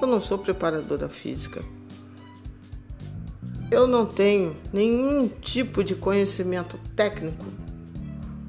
eu 0.00 0.06
não 0.06 0.20
sou 0.20 0.38
preparadora 0.38 1.08
física. 1.08 1.62
Eu 3.68 3.88
não 3.88 4.06
tenho 4.06 4.56
nenhum 4.72 5.28
tipo 5.28 5.82
de 5.82 5.96
conhecimento 5.96 6.78
técnico 6.94 7.44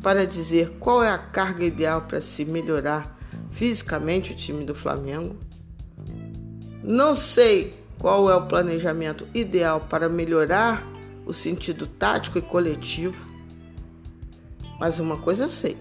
para 0.02 0.28
dizer 0.28 0.78
qual 0.80 1.04
é 1.04 1.10
a 1.10 1.18
carga 1.18 1.66
ideal 1.66 2.04
para 2.04 2.22
se 2.22 2.46
melhorar 2.46 3.18
fisicamente 3.52 4.32
o 4.32 4.36
time 4.36 4.64
do 4.64 4.76
Flamengo. 4.76 5.36
Não 6.84 7.16
sei 7.16 7.74
qual 7.98 8.30
é 8.30 8.36
o 8.36 8.46
planejamento 8.46 9.28
ideal 9.34 9.82
para 9.89 10.08
melhorar 10.08 10.88
o 11.26 11.34
sentido 11.34 11.88
tático 11.88 12.38
e 12.38 12.41
coletivo, 12.41 13.37
mas 14.80 15.00
uma 15.00 15.18
coisa 15.18 15.46
eu 15.46 15.50
sei: 15.50 15.78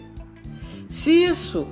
se 0.89 1.11
isso 1.11 1.67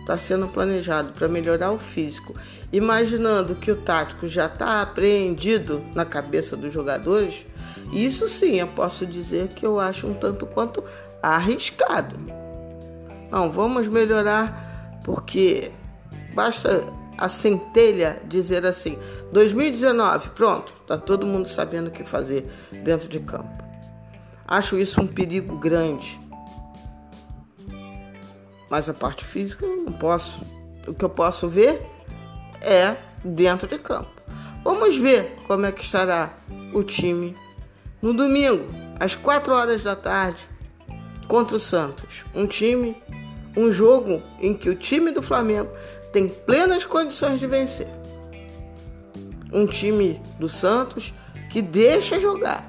está 0.00 0.18
sendo 0.18 0.48
planejado 0.48 1.12
para 1.12 1.28
melhorar 1.28 1.72
o 1.72 1.78
físico, 1.78 2.34
imaginando 2.72 3.54
que 3.54 3.70
o 3.70 3.76
tático 3.76 4.26
já 4.26 4.46
está 4.46 4.82
apreendido 4.82 5.82
na 5.94 6.04
cabeça 6.04 6.56
dos 6.56 6.72
jogadores, 6.72 7.46
isso 7.92 8.28
sim 8.28 8.56
eu 8.56 8.68
posso 8.68 9.06
dizer 9.06 9.48
que 9.48 9.64
eu 9.64 9.80
acho 9.80 10.06
um 10.06 10.14
tanto 10.14 10.46
quanto 10.46 10.84
arriscado. 11.22 12.16
Não, 13.30 13.50
vamos 13.50 13.88
melhorar 13.88 15.00
porque 15.04 15.70
basta 16.34 16.84
a 17.16 17.28
centelha 17.28 18.20
dizer 18.26 18.66
assim: 18.66 18.98
2019, 19.32 20.30
pronto, 20.30 20.72
está 20.80 20.98
todo 20.98 21.26
mundo 21.26 21.48
sabendo 21.48 21.88
o 21.88 21.90
que 21.90 22.04
fazer 22.04 22.50
dentro 22.84 23.08
de 23.08 23.20
campo. 23.20 23.62
Acho 24.46 24.78
isso 24.78 25.00
um 25.00 25.06
perigo 25.06 25.56
grande. 25.56 26.20
Mas 28.74 28.90
a 28.90 28.92
parte 28.92 29.24
física 29.24 29.64
eu 29.64 29.84
não 29.84 29.92
posso. 29.92 30.42
O 30.84 30.92
que 30.92 31.04
eu 31.04 31.08
posso 31.08 31.48
ver 31.48 31.80
é 32.60 32.96
dentro 33.24 33.68
de 33.68 33.78
campo. 33.78 34.10
Vamos 34.64 34.96
ver 34.96 35.36
como 35.46 35.64
é 35.64 35.70
que 35.70 35.84
estará 35.84 36.36
o 36.72 36.82
time 36.82 37.36
no 38.02 38.12
domingo, 38.12 38.64
às 38.98 39.14
4 39.14 39.54
horas 39.54 39.84
da 39.84 39.94
tarde, 39.94 40.42
contra 41.28 41.54
o 41.56 41.60
Santos. 41.60 42.24
Um 42.34 42.48
time, 42.48 43.00
um 43.56 43.70
jogo 43.70 44.20
em 44.40 44.52
que 44.52 44.68
o 44.68 44.74
time 44.74 45.12
do 45.12 45.22
Flamengo 45.22 45.70
tem 46.12 46.26
plenas 46.26 46.84
condições 46.84 47.38
de 47.38 47.46
vencer. 47.46 47.86
Um 49.52 49.68
time 49.68 50.20
do 50.36 50.48
Santos 50.48 51.14
que 51.48 51.62
deixa 51.62 52.18
jogar. 52.18 52.68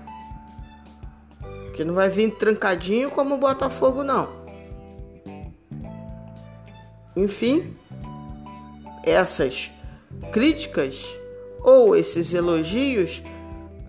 Que 1.74 1.84
não 1.84 1.96
vai 1.96 2.10
vir 2.10 2.30
trancadinho 2.36 3.10
como 3.10 3.34
o 3.34 3.40
Botafogo, 3.40 4.04
não. 4.04 4.45
Enfim, 7.16 7.74
essas 9.04 9.72
críticas 10.32 11.08
ou 11.62 11.96
esses 11.96 12.34
elogios, 12.34 13.24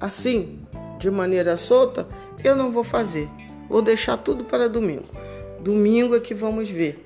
assim, 0.01 0.61
de 0.99 1.11
maneira 1.11 1.57
solta, 1.57 2.07
eu 2.43 2.55
não 2.55 2.71
vou 2.71 2.85
fazer. 2.85 3.29
Vou 3.69 3.83
deixar 3.83 4.17
tudo 4.17 4.45
para 4.45 4.69
domingo. 4.69 5.05
Domingo 5.61 6.15
é 6.15 6.21
que 6.21 6.35
vamos 6.35 6.71
ver 6.71 7.05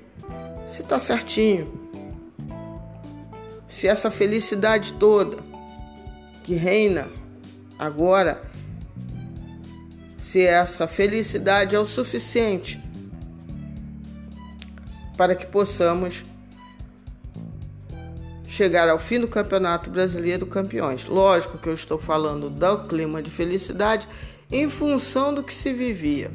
se 0.69 0.83
tá 0.83 0.97
certinho, 0.99 1.69
se 3.69 3.87
essa 3.87 4.09
felicidade 4.09 4.93
toda 4.93 5.37
que 6.43 6.53
reina 6.53 7.09
agora, 7.77 8.41
se 10.17 10.45
essa 10.45 10.87
felicidade 10.87 11.75
é 11.75 11.79
o 11.79 11.85
suficiente 11.85 12.80
para 15.17 15.35
que 15.35 15.45
possamos 15.45 16.23
chegar 18.47 18.89
ao 18.89 18.99
fim 18.99 19.19
do 19.19 19.27
Campeonato 19.27 19.89
Brasileiro 19.89 20.45
campeões. 20.45 21.05
Lógico 21.05 21.57
que 21.57 21.69
eu 21.69 21.73
estou 21.73 21.97
falando 21.97 22.49
do 22.49 22.77
clima 22.79 23.21
de 23.21 23.31
felicidade 23.31 24.07
em 24.51 24.67
função 24.67 25.33
do 25.33 25.41
que 25.41 25.53
se 25.53 25.71
vivia. 25.71 26.29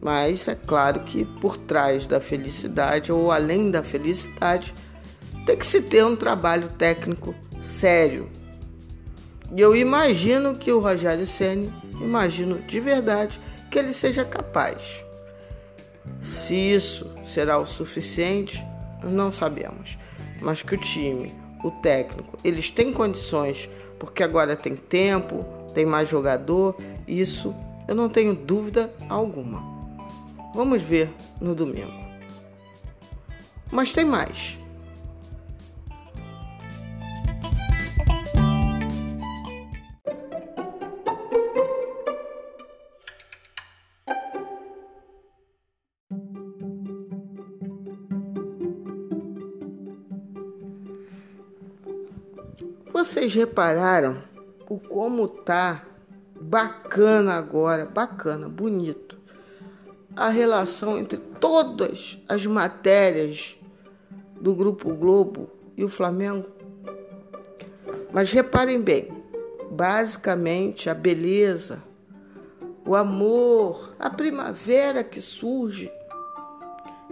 Mas 0.00 0.46
é 0.48 0.54
claro 0.54 1.00
que 1.00 1.24
por 1.24 1.56
trás 1.56 2.06
da 2.06 2.20
felicidade 2.20 3.10
ou 3.10 3.30
além 3.30 3.70
da 3.70 3.82
felicidade, 3.82 4.74
tem 5.46 5.56
que 5.56 5.64
se 5.64 5.80
ter 5.80 6.04
um 6.04 6.14
trabalho 6.14 6.68
técnico 6.68 7.34
sério. 7.62 8.28
E 9.54 9.60
eu 9.60 9.74
imagino 9.74 10.56
que 10.56 10.72
o 10.72 10.80
Rogério 10.80 11.26
Ceni, 11.26 11.72
imagino 12.00 12.58
de 12.60 12.80
verdade 12.80 13.40
que 13.70 13.78
ele 13.78 13.92
seja 13.92 14.24
capaz. 14.24 15.04
Se 16.22 16.54
isso 16.54 17.10
será 17.24 17.58
o 17.58 17.66
suficiente, 17.66 18.64
não 19.02 19.32
sabemos. 19.32 19.98
Mas 20.40 20.62
que 20.62 20.74
o 20.74 20.78
time, 20.78 21.32
o 21.62 21.70
técnico, 21.70 22.38
eles 22.42 22.70
têm 22.70 22.92
condições, 22.92 23.68
porque 23.98 24.22
agora 24.22 24.56
tem 24.56 24.74
tempo, 24.74 25.44
tem 25.74 25.86
mais 25.86 26.08
jogador, 26.08 26.76
isso 27.06 27.54
eu 27.86 27.94
não 27.94 28.08
tenho 28.08 28.34
dúvida 28.34 28.92
alguma. 29.08 29.62
Vamos 30.54 30.82
ver 30.82 31.10
no 31.40 31.54
domingo. 31.54 31.92
Mas 33.70 33.92
tem 33.92 34.04
mais. 34.04 34.58
Vocês 53.02 53.34
repararam 53.34 54.22
o 54.70 54.78
como 54.78 55.26
tá 55.26 55.84
bacana 56.40 57.34
agora, 57.34 57.84
bacana, 57.84 58.48
bonito, 58.48 59.18
a 60.14 60.28
relação 60.28 60.96
entre 60.96 61.18
todas 61.18 62.22
as 62.28 62.46
matérias 62.46 63.58
do 64.40 64.54
Grupo 64.54 64.94
Globo 64.94 65.50
e 65.76 65.82
o 65.82 65.88
Flamengo? 65.88 66.46
Mas 68.12 68.30
reparem 68.30 68.80
bem, 68.80 69.08
basicamente 69.68 70.88
a 70.88 70.94
beleza, 70.94 71.82
o 72.86 72.94
amor, 72.94 73.96
a 73.98 74.10
primavera 74.10 75.02
que 75.02 75.20
surge 75.20 75.90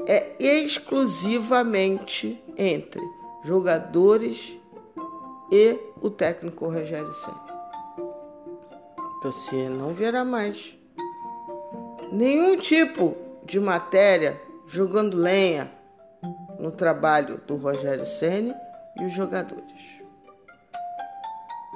é 0.07 0.37
exclusivamente 0.38 2.40
entre 2.57 3.03
jogadores 3.42 4.60
e 5.51 5.79
o 6.01 6.11
técnico 6.11 6.67
Rogério 6.67 7.13
Senna. 7.13 7.51
Você 9.23 9.69
não 9.69 9.93
verá 9.93 10.25
mais 10.25 10.79
nenhum 12.13 12.57
tipo 12.57 13.17
de 13.45 13.61
matéria 13.61 14.41
jogando 14.67 15.17
lenha 15.17 15.71
no 16.59 16.71
trabalho 16.71 17.39
do 17.47 17.57
Rogério 17.57 18.07
Ceni 18.07 18.55
e 18.99 19.05
os 19.05 19.13
jogadores. 19.13 20.01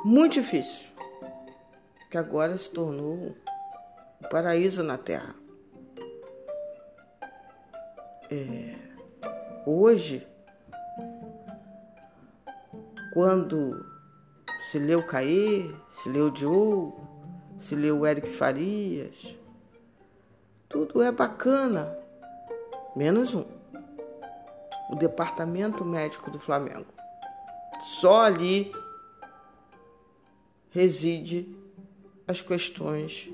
Muito 0.05 0.35
difícil, 0.35 0.89
que 2.11 2.19
agora 2.19 2.57
se 2.57 2.71
tornou 2.71 3.35
um 4.23 4.29
paraíso 4.31 4.83
na 4.83 4.99
Terra. 4.99 5.35
É, 8.31 8.75
hoje, 9.67 10.27
quando 13.15 13.87
se 14.71 14.79
leu 14.79 15.07
Caê, 15.07 15.71
se 15.91 16.09
leu 16.09 16.31
Diogo, 16.31 17.09
se 17.61 17.77
leu 17.77 18.05
Eric 18.05 18.29
Farias, 18.29 19.37
tudo 20.69 21.01
é 21.01 21.13
bacana, 21.13 21.97
menos 22.97 23.33
um: 23.33 23.45
o 24.91 24.97
Departamento 24.97 25.85
Médico 25.85 26.31
do 26.31 26.41
Flamengo. 26.41 26.87
Só 28.01 28.23
ali 28.23 28.73
reside 30.71 31.57
as 32.27 32.41
questões 32.41 33.31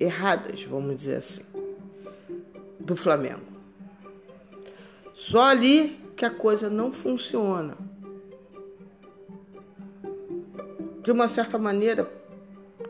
erradas, 0.00 0.64
vamos 0.64 0.96
dizer 0.96 1.16
assim, 1.16 1.44
do 2.80 2.96
Flamengo. 2.96 3.44
Só 5.12 5.42
ali 5.48 5.98
que 6.16 6.24
a 6.24 6.30
coisa 6.30 6.70
não 6.70 6.92
funciona. 6.92 7.76
De 11.06 11.12
uma 11.12 11.28
certa 11.28 11.56
maneira, 11.56 12.10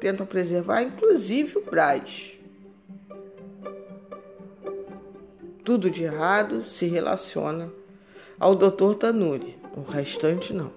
tentam 0.01 0.25
preservar, 0.25 0.81
inclusive 0.81 1.59
o 1.59 1.61
Braz. 1.61 2.39
Tudo 5.63 5.91
de 5.91 6.05
errado 6.05 6.65
se 6.65 6.87
relaciona 6.87 7.71
ao 8.41 8.55
Dr. 8.55 8.95
Tanuri, 8.99 9.59
o 9.77 9.83
restante 9.83 10.55
não 10.55 10.73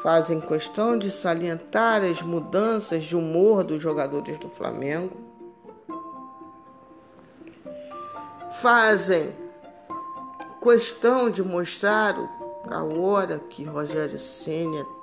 fazem 0.00 0.40
questão 0.40 0.96
de 0.96 1.10
salientar 1.10 2.04
as 2.04 2.22
mudanças 2.22 3.02
de 3.02 3.16
humor 3.16 3.64
dos 3.64 3.82
jogadores 3.82 4.38
do 4.38 4.48
Flamengo, 4.48 5.16
fazem 8.62 9.34
questão 10.62 11.28
de 11.28 11.42
mostrar 11.42 12.14
a 12.70 12.84
hora 12.84 13.40
que 13.40 13.64
Rogério 13.64 14.16
Senna 14.16 14.97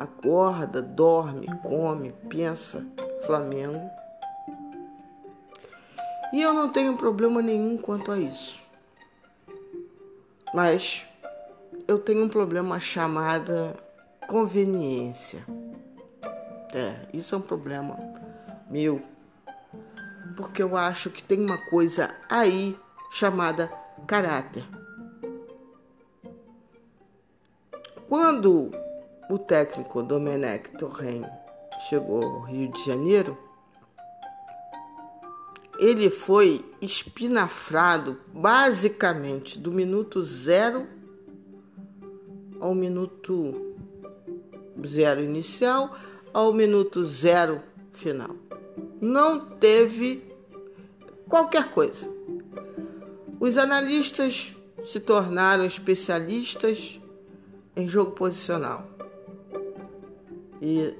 acorda, 0.00 0.80
dorme, 0.80 1.46
come, 1.62 2.12
pensa 2.30 2.86
Flamengo. 3.26 3.90
E 6.32 6.40
eu 6.40 6.54
não 6.54 6.70
tenho 6.70 6.96
problema 6.96 7.42
nenhum 7.42 7.76
quanto 7.76 8.10
a 8.10 8.18
isso. 8.18 8.58
Mas 10.54 11.06
eu 11.86 11.98
tenho 11.98 12.24
um 12.24 12.30
problema 12.30 12.80
chamada 12.80 13.76
conveniência. 14.26 15.44
É, 16.72 17.06
isso 17.12 17.34
é 17.34 17.38
um 17.38 17.42
problema 17.42 17.98
meu. 18.70 19.02
Porque 20.34 20.62
eu 20.62 20.78
acho 20.78 21.10
que 21.10 21.22
tem 21.22 21.44
uma 21.44 21.58
coisa 21.68 22.14
aí 22.30 22.78
chamada 23.10 23.70
caráter. 24.06 24.64
Quando 28.08 28.70
o 29.30 29.38
técnico 29.38 30.02
Domenech 30.02 30.70
Torren 30.76 31.24
chegou 31.88 32.22
ao 32.22 32.40
Rio 32.42 32.68
de 32.72 32.84
Janeiro, 32.84 33.38
ele 35.78 36.10
foi 36.10 36.64
espinafrado 36.80 38.18
basicamente 38.34 39.58
do 39.58 39.72
minuto 39.72 40.20
zero 40.20 40.86
ao 42.58 42.74
minuto 42.74 43.74
zero 44.84 45.22
inicial 45.22 45.96
ao 46.34 46.52
minuto 46.52 47.06
zero 47.06 47.62
final. 47.92 48.36
Não 49.00 49.40
teve 49.40 50.22
qualquer 51.28 51.70
coisa. 51.70 52.06
Os 53.38 53.56
analistas 53.56 54.54
se 54.84 55.00
tornaram 55.00 55.64
especialistas 55.64 57.00
em 57.74 57.88
jogo 57.88 58.10
posicional 58.10 58.89
e, 60.60 60.94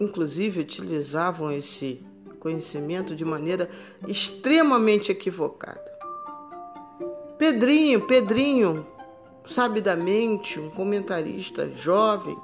inclusive, 0.00 0.60
utilizavam 0.60 1.50
esse 1.50 2.04
conhecimento 2.38 3.14
de 3.14 3.24
maneira 3.24 3.70
extremamente 4.06 5.10
equivocada. 5.10 5.92
Pedrinho, 7.38 8.06
Pedrinho, 8.06 8.86
sabidamente, 9.46 10.60
um 10.60 10.70
comentarista 10.70 11.70
jovem, 11.72 12.36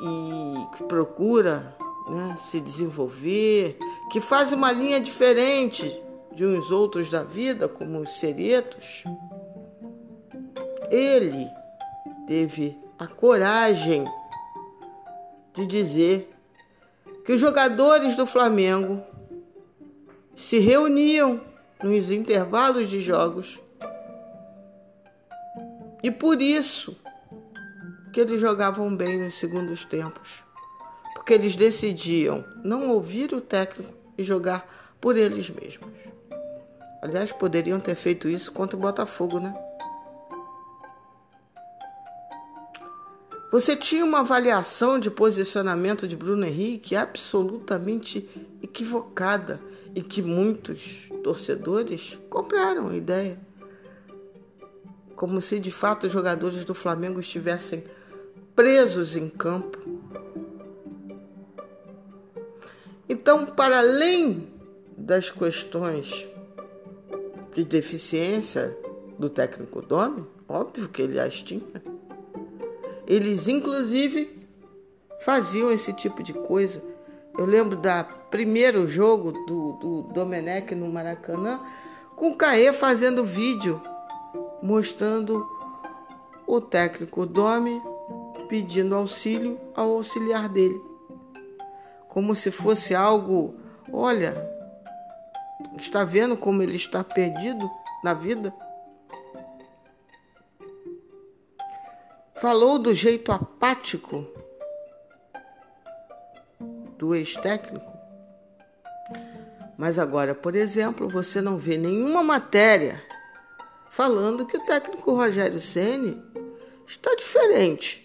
e 0.00 0.76
que 0.76 0.84
procura 0.84 1.76
né, 2.08 2.36
se 2.38 2.60
desenvolver, 2.60 3.78
que 4.10 4.20
faz 4.20 4.52
uma 4.52 4.72
linha 4.72 5.00
diferente 5.00 6.00
de 6.34 6.44
uns 6.44 6.70
outros 6.70 7.10
da 7.10 7.22
vida, 7.22 7.68
como 7.68 8.00
os 8.00 8.18
seretos, 8.18 9.04
ele 10.90 11.46
teve 12.26 12.76
a 12.98 13.06
coragem 13.06 14.04
de 15.54 15.66
dizer 15.66 16.30
que 17.24 17.32
os 17.32 17.40
jogadores 17.40 18.16
do 18.16 18.26
Flamengo 18.26 19.02
se 20.36 20.58
reuniam 20.58 21.40
nos 21.82 22.10
intervalos 22.10 22.90
de 22.90 23.00
jogos 23.00 23.60
e 26.02 26.10
por 26.10 26.42
isso 26.42 26.96
que 28.12 28.20
eles 28.20 28.40
jogavam 28.40 28.94
bem 28.94 29.18
nos 29.22 29.34
segundos 29.34 29.84
tempos, 29.84 30.44
porque 31.14 31.32
eles 31.32 31.56
decidiam 31.56 32.44
não 32.62 32.90
ouvir 32.90 33.32
o 33.32 33.40
técnico 33.40 33.94
e 34.16 34.22
jogar 34.22 34.68
por 35.00 35.16
eles 35.16 35.48
mesmos. 35.50 35.90
Aliás, 37.02 37.32
poderiam 37.32 37.80
ter 37.80 37.94
feito 37.94 38.28
isso 38.28 38.52
contra 38.52 38.76
o 38.76 38.80
Botafogo, 38.80 39.40
né? 39.40 39.54
Você 43.54 43.76
tinha 43.76 44.04
uma 44.04 44.18
avaliação 44.18 44.98
de 44.98 45.08
posicionamento 45.08 46.08
de 46.08 46.16
Bruno 46.16 46.44
Henrique 46.44 46.96
absolutamente 46.96 48.28
equivocada 48.60 49.60
e 49.94 50.02
que 50.02 50.20
muitos 50.20 51.08
torcedores 51.22 52.18
compraram 52.28 52.88
a 52.88 52.96
ideia. 52.96 53.38
Como 55.14 55.40
se 55.40 55.60
de 55.60 55.70
fato 55.70 56.08
os 56.08 56.12
jogadores 56.12 56.64
do 56.64 56.74
Flamengo 56.74 57.20
estivessem 57.20 57.84
presos 58.56 59.14
em 59.14 59.28
campo. 59.28 59.78
Então, 63.08 63.46
para 63.46 63.78
além 63.78 64.48
das 64.98 65.30
questões 65.30 66.28
de 67.54 67.62
deficiência 67.62 68.76
do 69.16 69.30
técnico 69.30 69.80
Domi, 69.80 70.26
óbvio 70.48 70.88
que 70.88 71.02
ele 71.02 71.20
as 71.20 71.40
tinha, 71.40 71.93
eles 73.06 73.48
inclusive 73.48 74.38
faziam 75.20 75.70
esse 75.70 75.92
tipo 75.92 76.22
de 76.22 76.32
coisa. 76.32 76.82
Eu 77.36 77.44
lembro 77.44 77.76
da 77.76 78.04
primeiro 78.04 78.86
jogo 78.86 79.32
do, 79.32 79.72
do 79.72 80.02
Domenech 80.12 80.74
no 80.74 80.88
Maracanã, 80.88 81.60
com 82.16 82.30
o 82.30 82.36
Caê 82.36 82.72
fazendo 82.72 83.24
vídeo 83.24 83.80
mostrando 84.62 85.46
o 86.46 86.60
técnico 86.60 87.26
Domi 87.26 87.82
pedindo 88.48 88.94
auxílio 88.94 89.58
ao 89.74 89.90
auxiliar 89.90 90.48
dele, 90.48 90.80
como 92.08 92.34
se 92.36 92.50
fosse 92.50 92.94
algo, 92.94 93.54
olha, 93.92 94.34
está 95.76 96.04
vendo 96.04 96.36
como 96.36 96.62
ele 96.62 96.76
está 96.76 97.02
perdido 97.02 97.70
na 98.02 98.14
vida? 98.14 98.54
Falou 102.36 102.78
do 102.78 102.94
jeito 102.94 103.32
apático 103.32 104.26
do 106.98 107.14
ex-técnico. 107.14 107.92
Mas 109.76 109.98
agora, 109.98 110.34
por 110.34 110.54
exemplo, 110.54 111.08
você 111.08 111.40
não 111.40 111.56
vê 111.56 111.76
nenhuma 111.76 112.22
matéria 112.22 113.02
falando 113.90 114.46
que 114.46 114.56
o 114.56 114.64
técnico 114.64 115.14
Rogério 115.14 115.60
Ceni 115.60 116.22
está 116.86 117.14
diferente 117.14 118.04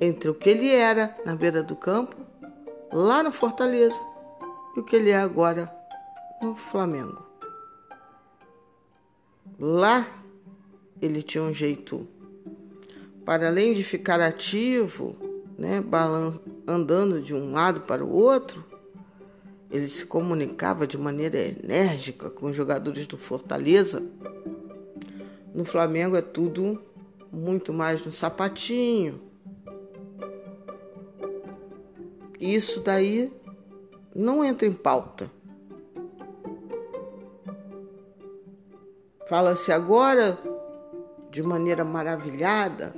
entre 0.00 0.30
o 0.30 0.34
que 0.34 0.48
ele 0.50 0.72
era 0.74 1.16
na 1.24 1.36
beira 1.36 1.62
do 1.62 1.76
campo, 1.76 2.16
lá 2.92 3.22
no 3.22 3.30
Fortaleza, 3.30 4.00
e 4.74 4.80
o 4.80 4.84
que 4.84 4.96
ele 4.96 5.10
é 5.10 5.18
agora 5.18 5.70
no 6.40 6.56
Flamengo. 6.56 7.22
Lá 9.58 10.08
ele 11.02 11.22
tinha 11.22 11.44
um 11.44 11.52
jeito, 11.52 12.08
para 13.24 13.48
além 13.48 13.74
de 13.74 13.84
ficar 13.84 14.20
ativo, 14.20 15.16
né, 15.58 15.82
andando 16.66 17.20
de 17.20 17.34
um 17.34 17.52
lado 17.52 17.82
para 17.82 18.04
o 18.04 18.10
outro, 18.10 18.64
ele 19.70 19.86
se 19.86 20.04
comunicava 20.04 20.86
de 20.86 20.98
maneira 20.98 21.38
enérgica 21.38 22.28
com 22.28 22.46
os 22.46 22.56
jogadores 22.56 23.06
do 23.06 23.16
Fortaleza. 23.16 24.02
No 25.54 25.64
Flamengo 25.64 26.16
é 26.16 26.22
tudo 26.22 26.82
muito 27.30 27.72
mais 27.72 28.04
no 28.04 28.10
sapatinho. 28.10 29.20
Isso 32.40 32.80
daí 32.80 33.32
não 34.14 34.42
entra 34.44 34.66
em 34.66 34.72
pauta. 34.72 35.30
Fala-se 39.28 39.70
agora 39.70 40.36
de 41.30 41.42
maneira 41.42 41.84
maravilhada 41.84 42.92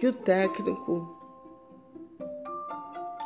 que 0.00 0.06
o 0.06 0.14
técnico 0.14 1.14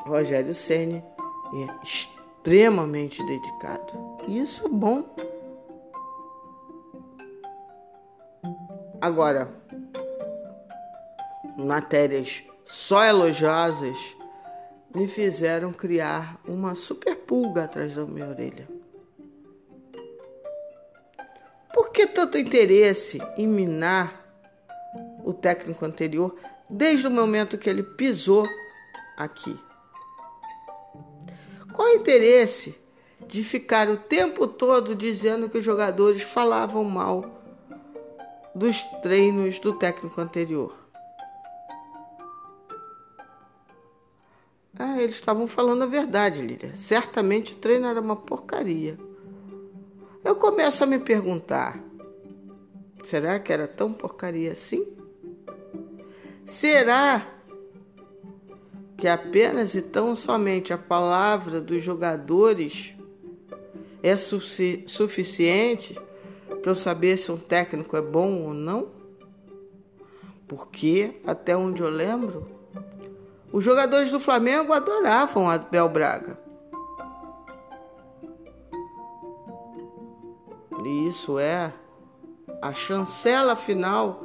Rogério 0.05 0.53
Ceni 0.53 0.97
é 0.97 1.85
extremamente 1.85 3.25
dedicado. 3.25 4.19
E 4.27 4.41
isso 4.41 4.67
é 4.67 4.69
bom. 4.69 5.15
Agora, 9.01 9.55
matérias 11.57 12.43
só 12.67 13.05
elogiosas 13.05 14.17
me 14.93 15.07
fizeram 15.07 15.73
criar 15.73 16.41
uma 16.45 16.75
super 16.75 17.15
pulga 17.15 17.65
atrás 17.65 17.95
da 17.95 18.05
minha 18.05 18.27
orelha. 18.27 18.69
Por 21.73 21.91
que 21.91 22.09
tanto 22.09 22.37
interesse 22.37 23.19
em 23.37 23.47
minar 23.47 24.25
o 25.25 25.33
técnico 25.33 25.85
anterior 25.85 26.37
desde 26.68 27.07
o 27.07 27.11
momento 27.11 27.59
que 27.59 27.68
ele 27.68 27.83
pisou 27.83 28.48
aqui? 29.16 29.59
Qual 31.72 31.88
o 31.88 31.96
interesse 31.96 32.79
de 33.27 33.42
ficar 33.42 33.88
o 33.88 33.96
tempo 33.96 34.46
todo 34.46 34.94
dizendo 34.94 35.48
que 35.48 35.59
os 35.59 35.64
jogadores 35.64 36.22
falavam 36.22 36.85
mal 36.85 37.42
dos 38.55 38.83
treinos 39.03 39.59
do 39.59 39.72
técnico 39.72 40.20
anterior? 40.20 40.72
Ah, 44.79 45.00
eles 45.00 45.14
estavam 45.14 45.46
falando 45.46 45.83
a 45.83 45.87
verdade, 45.87 46.42
Lília. 46.42 46.74
Certamente 46.77 47.53
o 47.53 47.57
treino 47.57 47.87
era 47.87 48.00
uma 48.00 48.16
porcaria. 48.16 48.98
Eu 50.24 50.35
começo 50.35 50.83
a 50.83 50.87
me 50.87 50.98
perguntar: 50.98 51.79
será 53.05 53.38
que 53.38 53.53
era 53.53 53.68
tão 53.68 53.92
porcaria 53.92 54.53
assim? 54.53 54.85
Será 56.44 57.26
que 58.96 59.09
apenas 59.09 59.74
e 59.74 59.83
tão 59.83 60.14
somente 60.14 60.72
a 60.72 60.78
palavra 60.78 61.61
dos 61.61 61.83
jogadores 61.83 62.94
é 64.02 64.14
sufici 64.16 64.85
suficiente 64.87 65.98
para 66.62 66.70
eu 66.70 66.76
saber 66.76 67.16
se 67.16 67.33
um 67.33 67.37
técnico 67.37 67.96
é 67.96 68.02
bom 68.02 68.42
ou 68.42 68.54
não? 68.54 68.88
Porque, 70.46 71.20
até 71.26 71.57
onde 71.57 71.83
eu 71.83 71.88
lembro, 71.88 72.44
os 73.52 73.64
jogadores 73.64 74.11
do 74.11 74.20
Flamengo 74.20 74.72
adoravam 74.72 75.48
Abel 75.48 75.88
Braga. 75.88 76.38
E 80.85 81.09
isso 81.09 81.38
é 81.38 81.72
a 82.61 82.74
chancela 82.74 83.57
final 83.57 84.24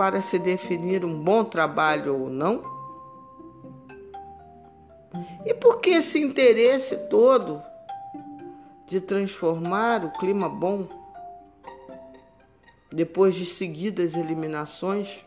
para 0.00 0.22
se 0.22 0.38
definir 0.38 1.04
um 1.04 1.22
bom 1.22 1.44
trabalho 1.44 2.18
ou 2.18 2.30
não? 2.30 2.64
E 5.44 5.52
por 5.52 5.78
que 5.78 5.90
esse 5.90 6.18
interesse 6.18 6.96
todo 7.10 7.62
de 8.86 8.98
transformar 8.98 10.02
o 10.02 10.10
clima 10.12 10.48
bom 10.48 10.88
depois 12.90 13.34
de 13.34 13.44
seguidas 13.44 14.14
eliminações? 14.14 15.22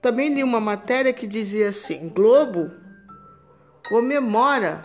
Também 0.00 0.32
li 0.32 0.44
uma 0.44 0.60
matéria 0.60 1.12
que 1.12 1.26
dizia 1.26 1.70
assim: 1.70 2.08
Globo 2.08 2.70
comemora 3.88 4.84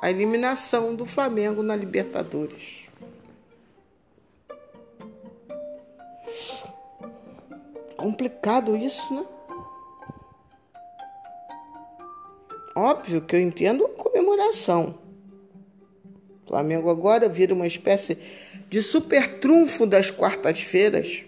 a 0.00 0.08
eliminação 0.08 0.94
do 0.94 1.04
Flamengo 1.04 1.60
na 1.60 1.74
Libertadores. 1.74 2.88
Complicado 8.00 8.74
isso, 8.74 9.14
né? 9.14 9.26
Óbvio 12.74 13.20
que 13.20 13.36
eu 13.36 13.40
entendo 13.40 13.86
comemoração. 13.88 14.94
O 16.44 16.48
Flamengo 16.48 16.88
agora 16.88 17.28
vira 17.28 17.52
uma 17.52 17.66
espécie 17.66 18.16
de 18.70 18.82
super 18.82 19.38
trunfo 19.38 19.86
das 19.86 20.10
quartas-feiras. 20.10 21.26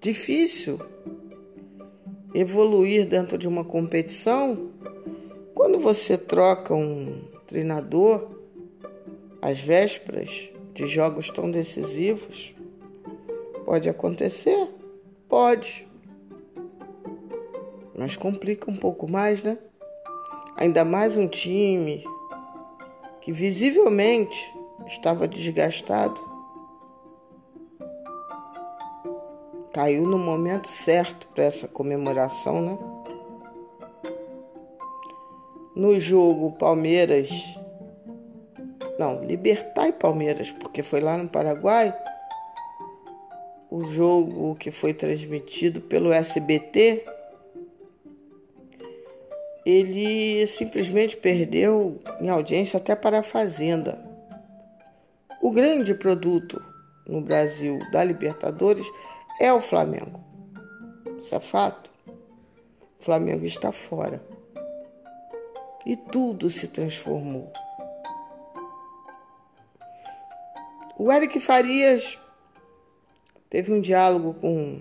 Difícil 0.00 0.80
evoluir 2.34 3.06
dentro 3.06 3.36
de 3.36 3.46
uma 3.46 3.64
competição 3.64 4.70
quando 5.54 5.78
você 5.78 6.16
troca 6.16 6.74
um 6.74 7.22
treinador 7.46 8.30
às 9.42 9.60
vésperas 9.60 10.48
de 10.72 10.86
jogos 10.86 11.28
tão 11.30 11.50
decisivos. 11.50 12.54
Pode 13.72 13.88
acontecer? 13.88 14.68
Pode. 15.26 15.88
Mas 17.96 18.16
complica 18.16 18.70
um 18.70 18.76
pouco 18.76 19.10
mais, 19.10 19.42
né? 19.42 19.56
Ainda 20.58 20.84
mais 20.84 21.16
um 21.16 21.26
time 21.26 22.04
que 23.22 23.32
visivelmente 23.32 24.38
estava 24.86 25.26
desgastado. 25.26 26.20
Caiu 29.72 30.02
no 30.02 30.18
momento 30.18 30.68
certo 30.68 31.26
para 31.28 31.44
essa 31.44 31.66
comemoração, 31.66 32.60
né? 32.60 32.78
No 35.74 35.98
jogo 35.98 36.52
Palmeiras. 36.58 37.30
Não, 38.98 39.24
Libertar 39.24 39.88
e 39.88 39.92
Palmeiras, 39.94 40.52
porque 40.52 40.82
foi 40.82 41.00
lá 41.00 41.16
no 41.16 41.26
Paraguai 41.26 42.11
o 43.72 43.88
jogo 43.88 44.54
que 44.56 44.70
foi 44.70 44.92
transmitido 44.92 45.80
pelo 45.80 46.12
SBT, 46.12 47.06
ele 49.64 50.46
simplesmente 50.46 51.16
perdeu 51.16 51.98
em 52.20 52.28
audiência 52.28 52.76
até 52.76 52.94
para 52.94 53.20
a 53.20 53.22
Fazenda. 53.22 53.98
O 55.40 55.50
grande 55.50 55.94
produto 55.94 56.62
no 57.08 57.22
Brasil 57.22 57.78
da 57.90 58.04
Libertadores 58.04 58.84
é 59.40 59.50
o 59.50 59.62
Flamengo. 59.62 60.20
Isso 61.18 61.34
é 61.34 61.40
fato. 61.40 61.90
O 63.00 63.04
Flamengo 63.04 63.46
está 63.46 63.72
fora. 63.72 64.22
E 65.86 65.96
tudo 65.96 66.50
se 66.50 66.68
transformou. 66.68 67.50
O 70.98 71.10
Eric 71.10 71.40
Farias 71.40 72.18
Teve 73.52 73.70
um 73.70 73.82
diálogo 73.82 74.32
com 74.40 74.80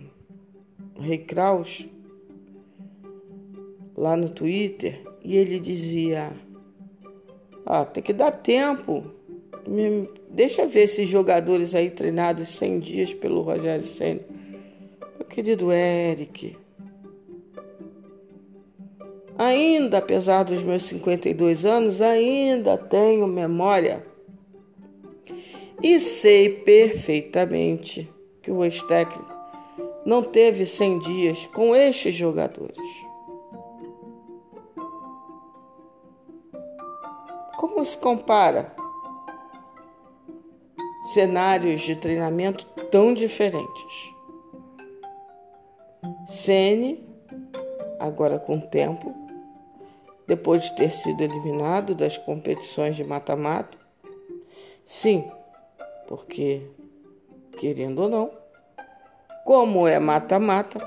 o 0.97 1.01
Rei 1.01 1.17
Kraus 1.17 1.89
lá 3.97 4.15
no 4.15 4.29
Twitter 4.29 5.03
e 5.21 5.35
ele 5.35 5.59
dizia: 5.59 6.31
Ah, 7.65 7.83
tem 7.83 8.01
que 8.01 8.13
dar 8.13 8.31
tempo. 8.31 9.03
Me 9.67 10.07
deixa 10.29 10.65
ver 10.65 10.83
esses 10.83 11.09
jogadores 11.09 11.75
aí 11.75 11.89
treinados 11.89 12.47
100 12.47 12.79
dias 12.79 13.13
pelo 13.13 13.41
Rogério 13.41 13.85
Senna. 13.85 14.21
Meu 15.17 15.27
querido 15.27 15.69
Eric, 15.69 16.55
ainda, 19.37 19.97
apesar 19.97 20.43
dos 20.43 20.63
meus 20.63 20.83
52 20.83 21.65
anos, 21.65 21.99
ainda 21.99 22.77
tenho 22.77 23.27
memória 23.27 24.01
e 25.83 25.99
sei 25.99 26.61
perfeitamente 26.61 28.09
que 28.41 28.51
o 28.51 28.63
ex-técnico 28.63 29.41
não 30.05 30.23
teve 30.23 30.65
100 30.65 30.99
dias 30.99 31.45
com 31.47 31.75
estes 31.75 32.15
jogadores. 32.15 32.77
Como 37.57 37.85
se 37.85 37.97
compara 37.97 38.75
cenários 41.13 41.81
de 41.81 41.95
treinamento 41.95 42.65
tão 42.89 43.13
diferentes? 43.13 44.11
Sene, 46.27 47.07
agora 47.99 48.39
com 48.39 48.59
tempo, 48.59 49.13
depois 50.27 50.63
de 50.63 50.75
ter 50.75 50.91
sido 50.91 51.21
eliminado 51.21 51.93
das 51.93 52.17
competições 52.17 52.95
de 52.95 53.03
mata-mata, 53.03 53.77
sim, 54.85 55.29
porque, 56.07 56.65
querendo 57.57 58.03
ou 58.03 58.09
não, 58.09 58.31
como 59.45 59.87
é 59.87 59.99
mata-mata, 59.99 60.79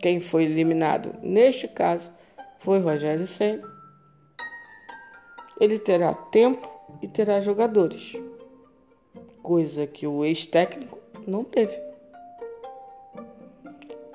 quem 0.00 0.20
foi 0.20 0.44
eliminado 0.44 1.14
neste 1.22 1.68
caso 1.68 2.10
foi 2.60 2.78
Rogério 2.78 3.26
Senna. 3.26 3.62
Ele 5.60 5.78
terá 5.78 6.12
tempo 6.12 6.68
e 7.02 7.08
terá 7.08 7.40
jogadores, 7.40 8.14
coisa 9.42 9.86
que 9.86 10.06
o 10.06 10.24
ex-técnico 10.24 10.98
não 11.26 11.44
teve. 11.44 11.78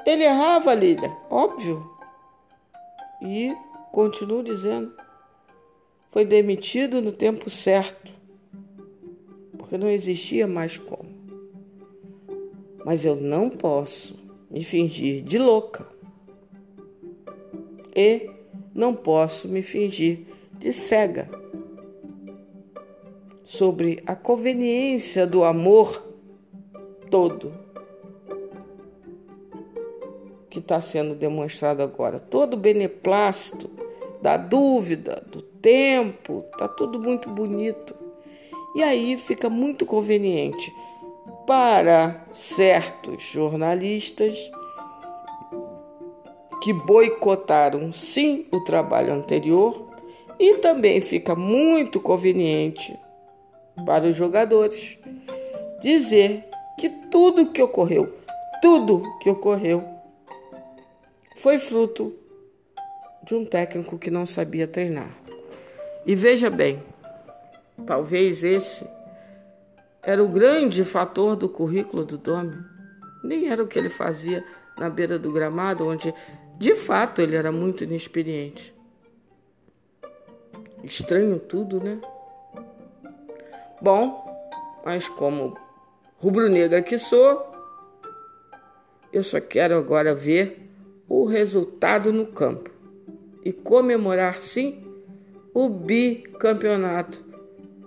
Ele 0.05 0.23
errava, 0.23 0.73
Lília, 0.73 1.15
óbvio. 1.29 1.89
E 3.21 3.55
continuo 3.91 4.43
dizendo, 4.43 4.93
foi 6.11 6.25
demitido 6.25 7.01
no 7.01 7.11
tempo 7.11 7.49
certo, 7.49 8.11
porque 9.57 9.77
não 9.77 9.87
existia 9.87 10.47
mais 10.47 10.77
como. 10.77 11.20
Mas 12.85 13.05
eu 13.05 13.15
não 13.15 13.49
posso 13.49 14.19
me 14.49 14.63
fingir 14.63 15.23
de 15.23 15.37
louca 15.37 15.87
e 17.95 18.29
não 18.73 18.93
posso 18.93 19.47
me 19.47 19.61
fingir 19.61 20.25
de 20.57 20.71
cega 20.71 21.29
sobre 23.43 24.01
a 24.05 24.15
conveniência 24.15 25.27
do 25.27 25.43
amor 25.43 26.07
todo 27.09 27.53
que 30.49 30.59
está 30.59 30.81
sendo 30.81 31.15
demonstrado 31.15 31.81
agora. 31.81 32.19
Todo 32.19 32.55
o 32.55 32.57
beneplácito 32.57 33.69
da 34.21 34.37
dúvida, 34.37 35.23
do 35.31 35.41
tempo, 35.41 36.43
tá 36.57 36.67
tudo 36.67 36.99
muito 36.99 37.29
bonito. 37.29 37.95
E 38.75 38.83
aí 38.83 39.17
fica 39.17 39.49
muito 39.49 39.85
conveniente 39.85 40.73
para 41.51 42.27
certos 42.31 43.21
jornalistas 43.23 44.49
que 46.63 46.71
boicotaram 46.71 47.91
sim 47.91 48.47
o 48.53 48.61
trabalho 48.61 49.11
anterior 49.13 49.89
e 50.39 50.59
também 50.59 51.01
fica 51.01 51.35
muito 51.35 51.99
conveniente 51.99 52.97
para 53.85 54.05
os 54.05 54.15
jogadores 54.15 54.97
dizer 55.81 56.45
que 56.79 56.87
tudo 56.87 57.51
que 57.51 57.61
ocorreu, 57.61 58.15
tudo 58.61 59.03
que 59.19 59.29
ocorreu 59.29 59.83
foi 61.35 61.59
fruto 61.59 62.15
de 63.23 63.35
um 63.35 63.43
técnico 63.43 63.99
que 63.99 64.09
não 64.09 64.25
sabia 64.25 64.69
treinar. 64.69 65.11
E 66.05 66.15
veja 66.15 66.49
bem, 66.49 66.81
talvez 67.85 68.41
esse 68.41 68.87
era 70.03 70.23
o 70.23 70.27
grande 70.27 70.83
fator 70.83 71.35
do 71.35 71.47
currículo 71.47 72.05
do 72.05 72.17
Domi. 72.17 72.57
Nem 73.23 73.49
era 73.49 73.63
o 73.63 73.67
que 73.67 73.77
ele 73.77 73.89
fazia 73.89 74.43
na 74.77 74.89
beira 74.89 75.19
do 75.19 75.31
gramado, 75.31 75.87
onde 75.87 76.13
de 76.57 76.75
fato 76.75 77.21
ele 77.21 77.35
era 77.35 77.51
muito 77.51 77.83
inexperiente. 77.83 78.73
Estranho 80.83 81.39
tudo, 81.39 81.79
né? 81.79 81.99
Bom, 83.81 84.25
mas 84.83 85.07
como 85.07 85.57
rubro-negra 86.17 86.81
que 86.81 86.97
sou, 86.97 87.51
eu 89.13 89.23
só 89.23 89.39
quero 89.39 89.75
agora 89.75 90.15
ver 90.15 90.69
o 91.07 91.25
resultado 91.25 92.11
no 92.11 92.27
campo 92.27 92.71
e 93.43 93.51
comemorar 93.51 94.39
sim 94.39 94.83
o 95.53 95.67
bicampeonato 95.67 97.23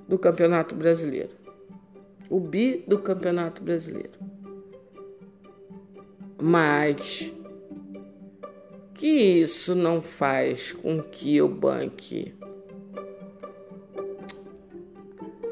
do 0.07 0.18
Campeonato 0.18 0.74
Brasileiro. 0.74 1.43
O 2.30 2.40
bi 2.40 2.84
do 2.87 2.98
Campeonato 2.98 3.62
Brasileiro. 3.62 4.18
Mas 6.40 7.32
que 8.94 9.06
isso 9.06 9.74
não 9.74 10.00
faz 10.00 10.72
com 10.72 11.02
que 11.02 11.37
eu 11.37 11.48
banque 11.48 12.34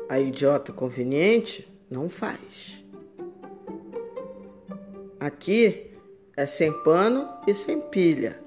a 0.08 0.18
idiota 0.18 0.72
conveniente? 0.72 1.66
Não 1.90 2.08
faz. 2.08 2.84
Aqui 5.18 5.90
é 6.36 6.46
sem 6.46 6.72
pano 6.82 7.28
e 7.46 7.54
sem 7.54 7.80
pilha. 7.80 8.42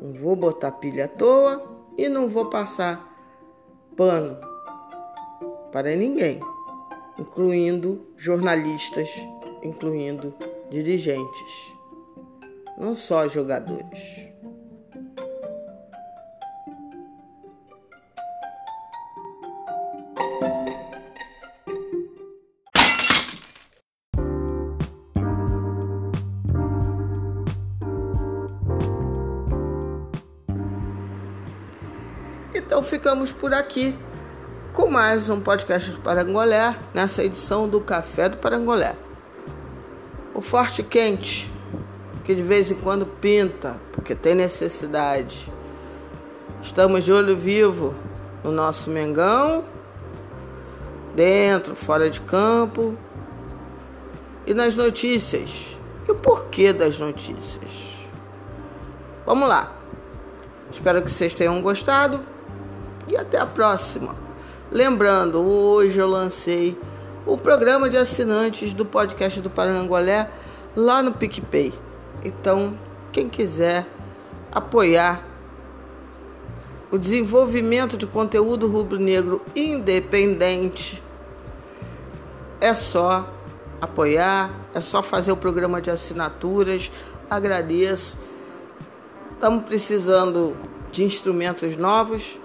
Não 0.00 0.12
vou 0.12 0.36
botar 0.36 0.72
pilha 0.72 1.06
à 1.06 1.08
toa 1.08 1.62
e 1.98 2.08
não 2.08 2.28
vou 2.28 2.46
passar 2.50 3.14
pano 3.96 4.55
para 5.76 5.94
ninguém, 5.94 6.40
incluindo 7.18 8.10
jornalistas, 8.16 9.10
incluindo 9.62 10.34
dirigentes, 10.70 11.74
não 12.78 12.94
só 12.94 13.28
jogadores. 13.28 14.26
Então 32.54 32.82
ficamos 32.82 33.30
por 33.30 33.52
aqui 33.52 33.94
com 34.76 34.90
mais 34.90 35.30
um 35.30 35.40
podcast 35.40 35.90
do 35.90 36.00
Parangolé, 36.00 36.76
nessa 36.92 37.24
edição 37.24 37.66
do 37.66 37.80
Café 37.80 38.28
do 38.28 38.36
Parangolé. 38.36 38.94
O 40.34 40.42
forte 40.42 40.82
quente, 40.82 41.50
que 42.24 42.34
de 42.34 42.42
vez 42.42 42.70
em 42.70 42.74
quando 42.74 43.06
pinta, 43.06 43.80
porque 43.90 44.14
tem 44.14 44.34
necessidade. 44.34 45.50
Estamos 46.60 47.06
de 47.06 47.10
olho 47.10 47.34
vivo 47.34 47.94
no 48.44 48.52
nosso 48.52 48.90
Mengão, 48.90 49.64
dentro, 51.14 51.74
fora 51.74 52.10
de 52.10 52.20
campo, 52.20 52.94
e 54.46 54.52
nas 54.52 54.74
notícias. 54.74 55.78
E 56.06 56.12
o 56.12 56.14
porquê 56.14 56.74
das 56.74 56.98
notícias? 56.98 57.96
Vamos 59.24 59.48
lá. 59.48 59.72
Espero 60.70 61.00
que 61.00 61.10
vocês 61.10 61.32
tenham 61.32 61.62
gostado 61.62 62.20
e 63.08 63.16
até 63.16 63.38
a 63.38 63.46
próxima. 63.46 64.25
Lembrando, 64.70 65.40
hoje 65.40 65.96
eu 65.98 66.08
lancei 66.08 66.76
o 67.24 67.38
programa 67.38 67.88
de 67.88 67.96
assinantes 67.96 68.72
do 68.72 68.84
podcast 68.84 69.40
do 69.40 69.48
Parangolé 69.48 70.28
lá 70.74 71.04
no 71.04 71.12
PicPay. 71.12 71.72
Então, 72.24 72.76
quem 73.12 73.28
quiser 73.28 73.86
apoiar 74.50 75.24
o 76.90 76.98
desenvolvimento 76.98 77.96
de 77.96 78.08
conteúdo 78.08 78.66
rubro-negro 78.66 79.40
independente, 79.54 81.00
é 82.60 82.74
só 82.74 83.32
apoiar, 83.80 84.50
é 84.74 84.80
só 84.80 85.00
fazer 85.00 85.30
o 85.30 85.36
programa 85.36 85.80
de 85.80 85.92
assinaturas. 85.92 86.90
Agradeço. 87.30 88.18
Estamos 89.32 89.64
precisando 89.64 90.56
de 90.90 91.04
instrumentos 91.04 91.76
novos 91.76 92.40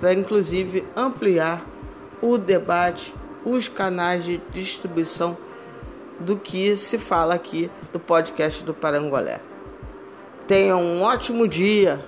para 0.00 0.12
inclusive 0.12 0.84
ampliar 0.96 1.64
o 2.20 2.36
debate, 2.36 3.14
os 3.44 3.68
canais 3.68 4.24
de 4.24 4.38
distribuição 4.52 5.36
do 6.18 6.36
que 6.36 6.76
se 6.76 6.98
fala 6.98 7.34
aqui 7.34 7.70
do 7.92 8.00
podcast 8.00 8.64
do 8.64 8.74
Parangolé. 8.74 9.40
Tenham 10.46 10.82
um 10.82 11.02
ótimo 11.02 11.46
dia, 11.46 12.04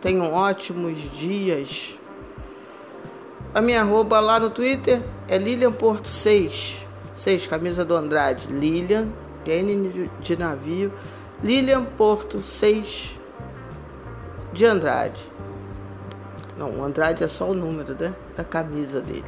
tenham 0.00 0.32
ótimos 0.32 0.98
dias. 1.12 1.98
A 3.54 3.60
minha 3.60 3.80
arroba 3.80 4.20
lá 4.20 4.38
no 4.38 4.50
Twitter 4.50 5.02
é 5.26 5.38
Lilian 5.38 5.72
Porto 5.72 6.08
6, 6.08 6.86
6, 7.14 7.46
camisa 7.46 7.84
do 7.84 7.96
Andrade, 7.96 8.48
Lilian, 8.48 9.08
N 9.46 10.10
de 10.20 10.36
navio, 10.36 10.92
Lilian 11.42 11.84
Porto 11.84 12.42
6 12.42 13.18
de 14.52 14.66
Andrade. 14.66 15.20
Não, 16.60 16.78
o 16.78 16.84
Andrade 16.84 17.24
é 17.24 17.28
só 17.28 17.48
o 17.48 17.54
número 17.54 17.96
né, 17.98 18.14
da 18.36 18.44
camisa 18.44 19.00
dele. 19.00 19.24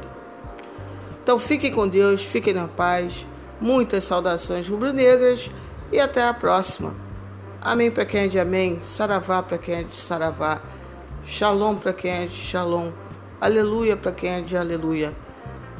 Então 1.23 1.39
fiquem 1.39 1.71
com 1.71 1.87
Deus, 1.87 2.23
fiquem 2.23 2.53
na 2.53 2.67
paz. 2.67 3.25
Muitas 3.59 4.03
saudações 4.03 4.69
rubro-negras 4.69 5.49
e 5.91 5.99
até 5.99 6.23
a 6.23 6.31
próxima. 6.31 6.93
Amém 7.59 7.89
para 7.89 8.05
quem 8.05 8.25
é 8.25 8.27
de 8.27 8.39
amém, 8.39 8.79
saravá 8.83 9.41
para 9.41 9.57
quem 9.57 9.75
é 9.75 9.83
de 9.83 9.95
saravá, 9.95 10.61
shalom 11.25 11.75
para 11.75 11.91
quem 11.91 12.11
é 12.11 12.25
de 12.27 12.35
shalom. 12.35 12.91
Aleluia 13.41 13.97
para 13.97 14.11
quem 14.11 14.29
é 14.29 14.41
de 14.41 14.55
aleluia. 14.55 15.11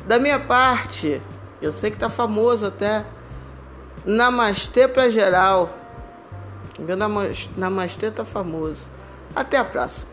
Da 0.07 0.17
minha 0.17 0.39
parte, 0.39 1.21
eu 1.61 1.71
sei 1.71 1.91
que 1.91 1.99
tá 1.99 2.09
famoso 2.09 2.65
até. 2.65 3.05
Namastê 4.03 4.87
para 4.87 5.07
geral. 5.07 5.71
Meu 6.79 6.97
namastê 7.55 8.09
tá 8.09 8.25
famoso. 8.25 8.87
Até 9.35 9.57
a 9.57 9.63
próxima. 9.63 10.12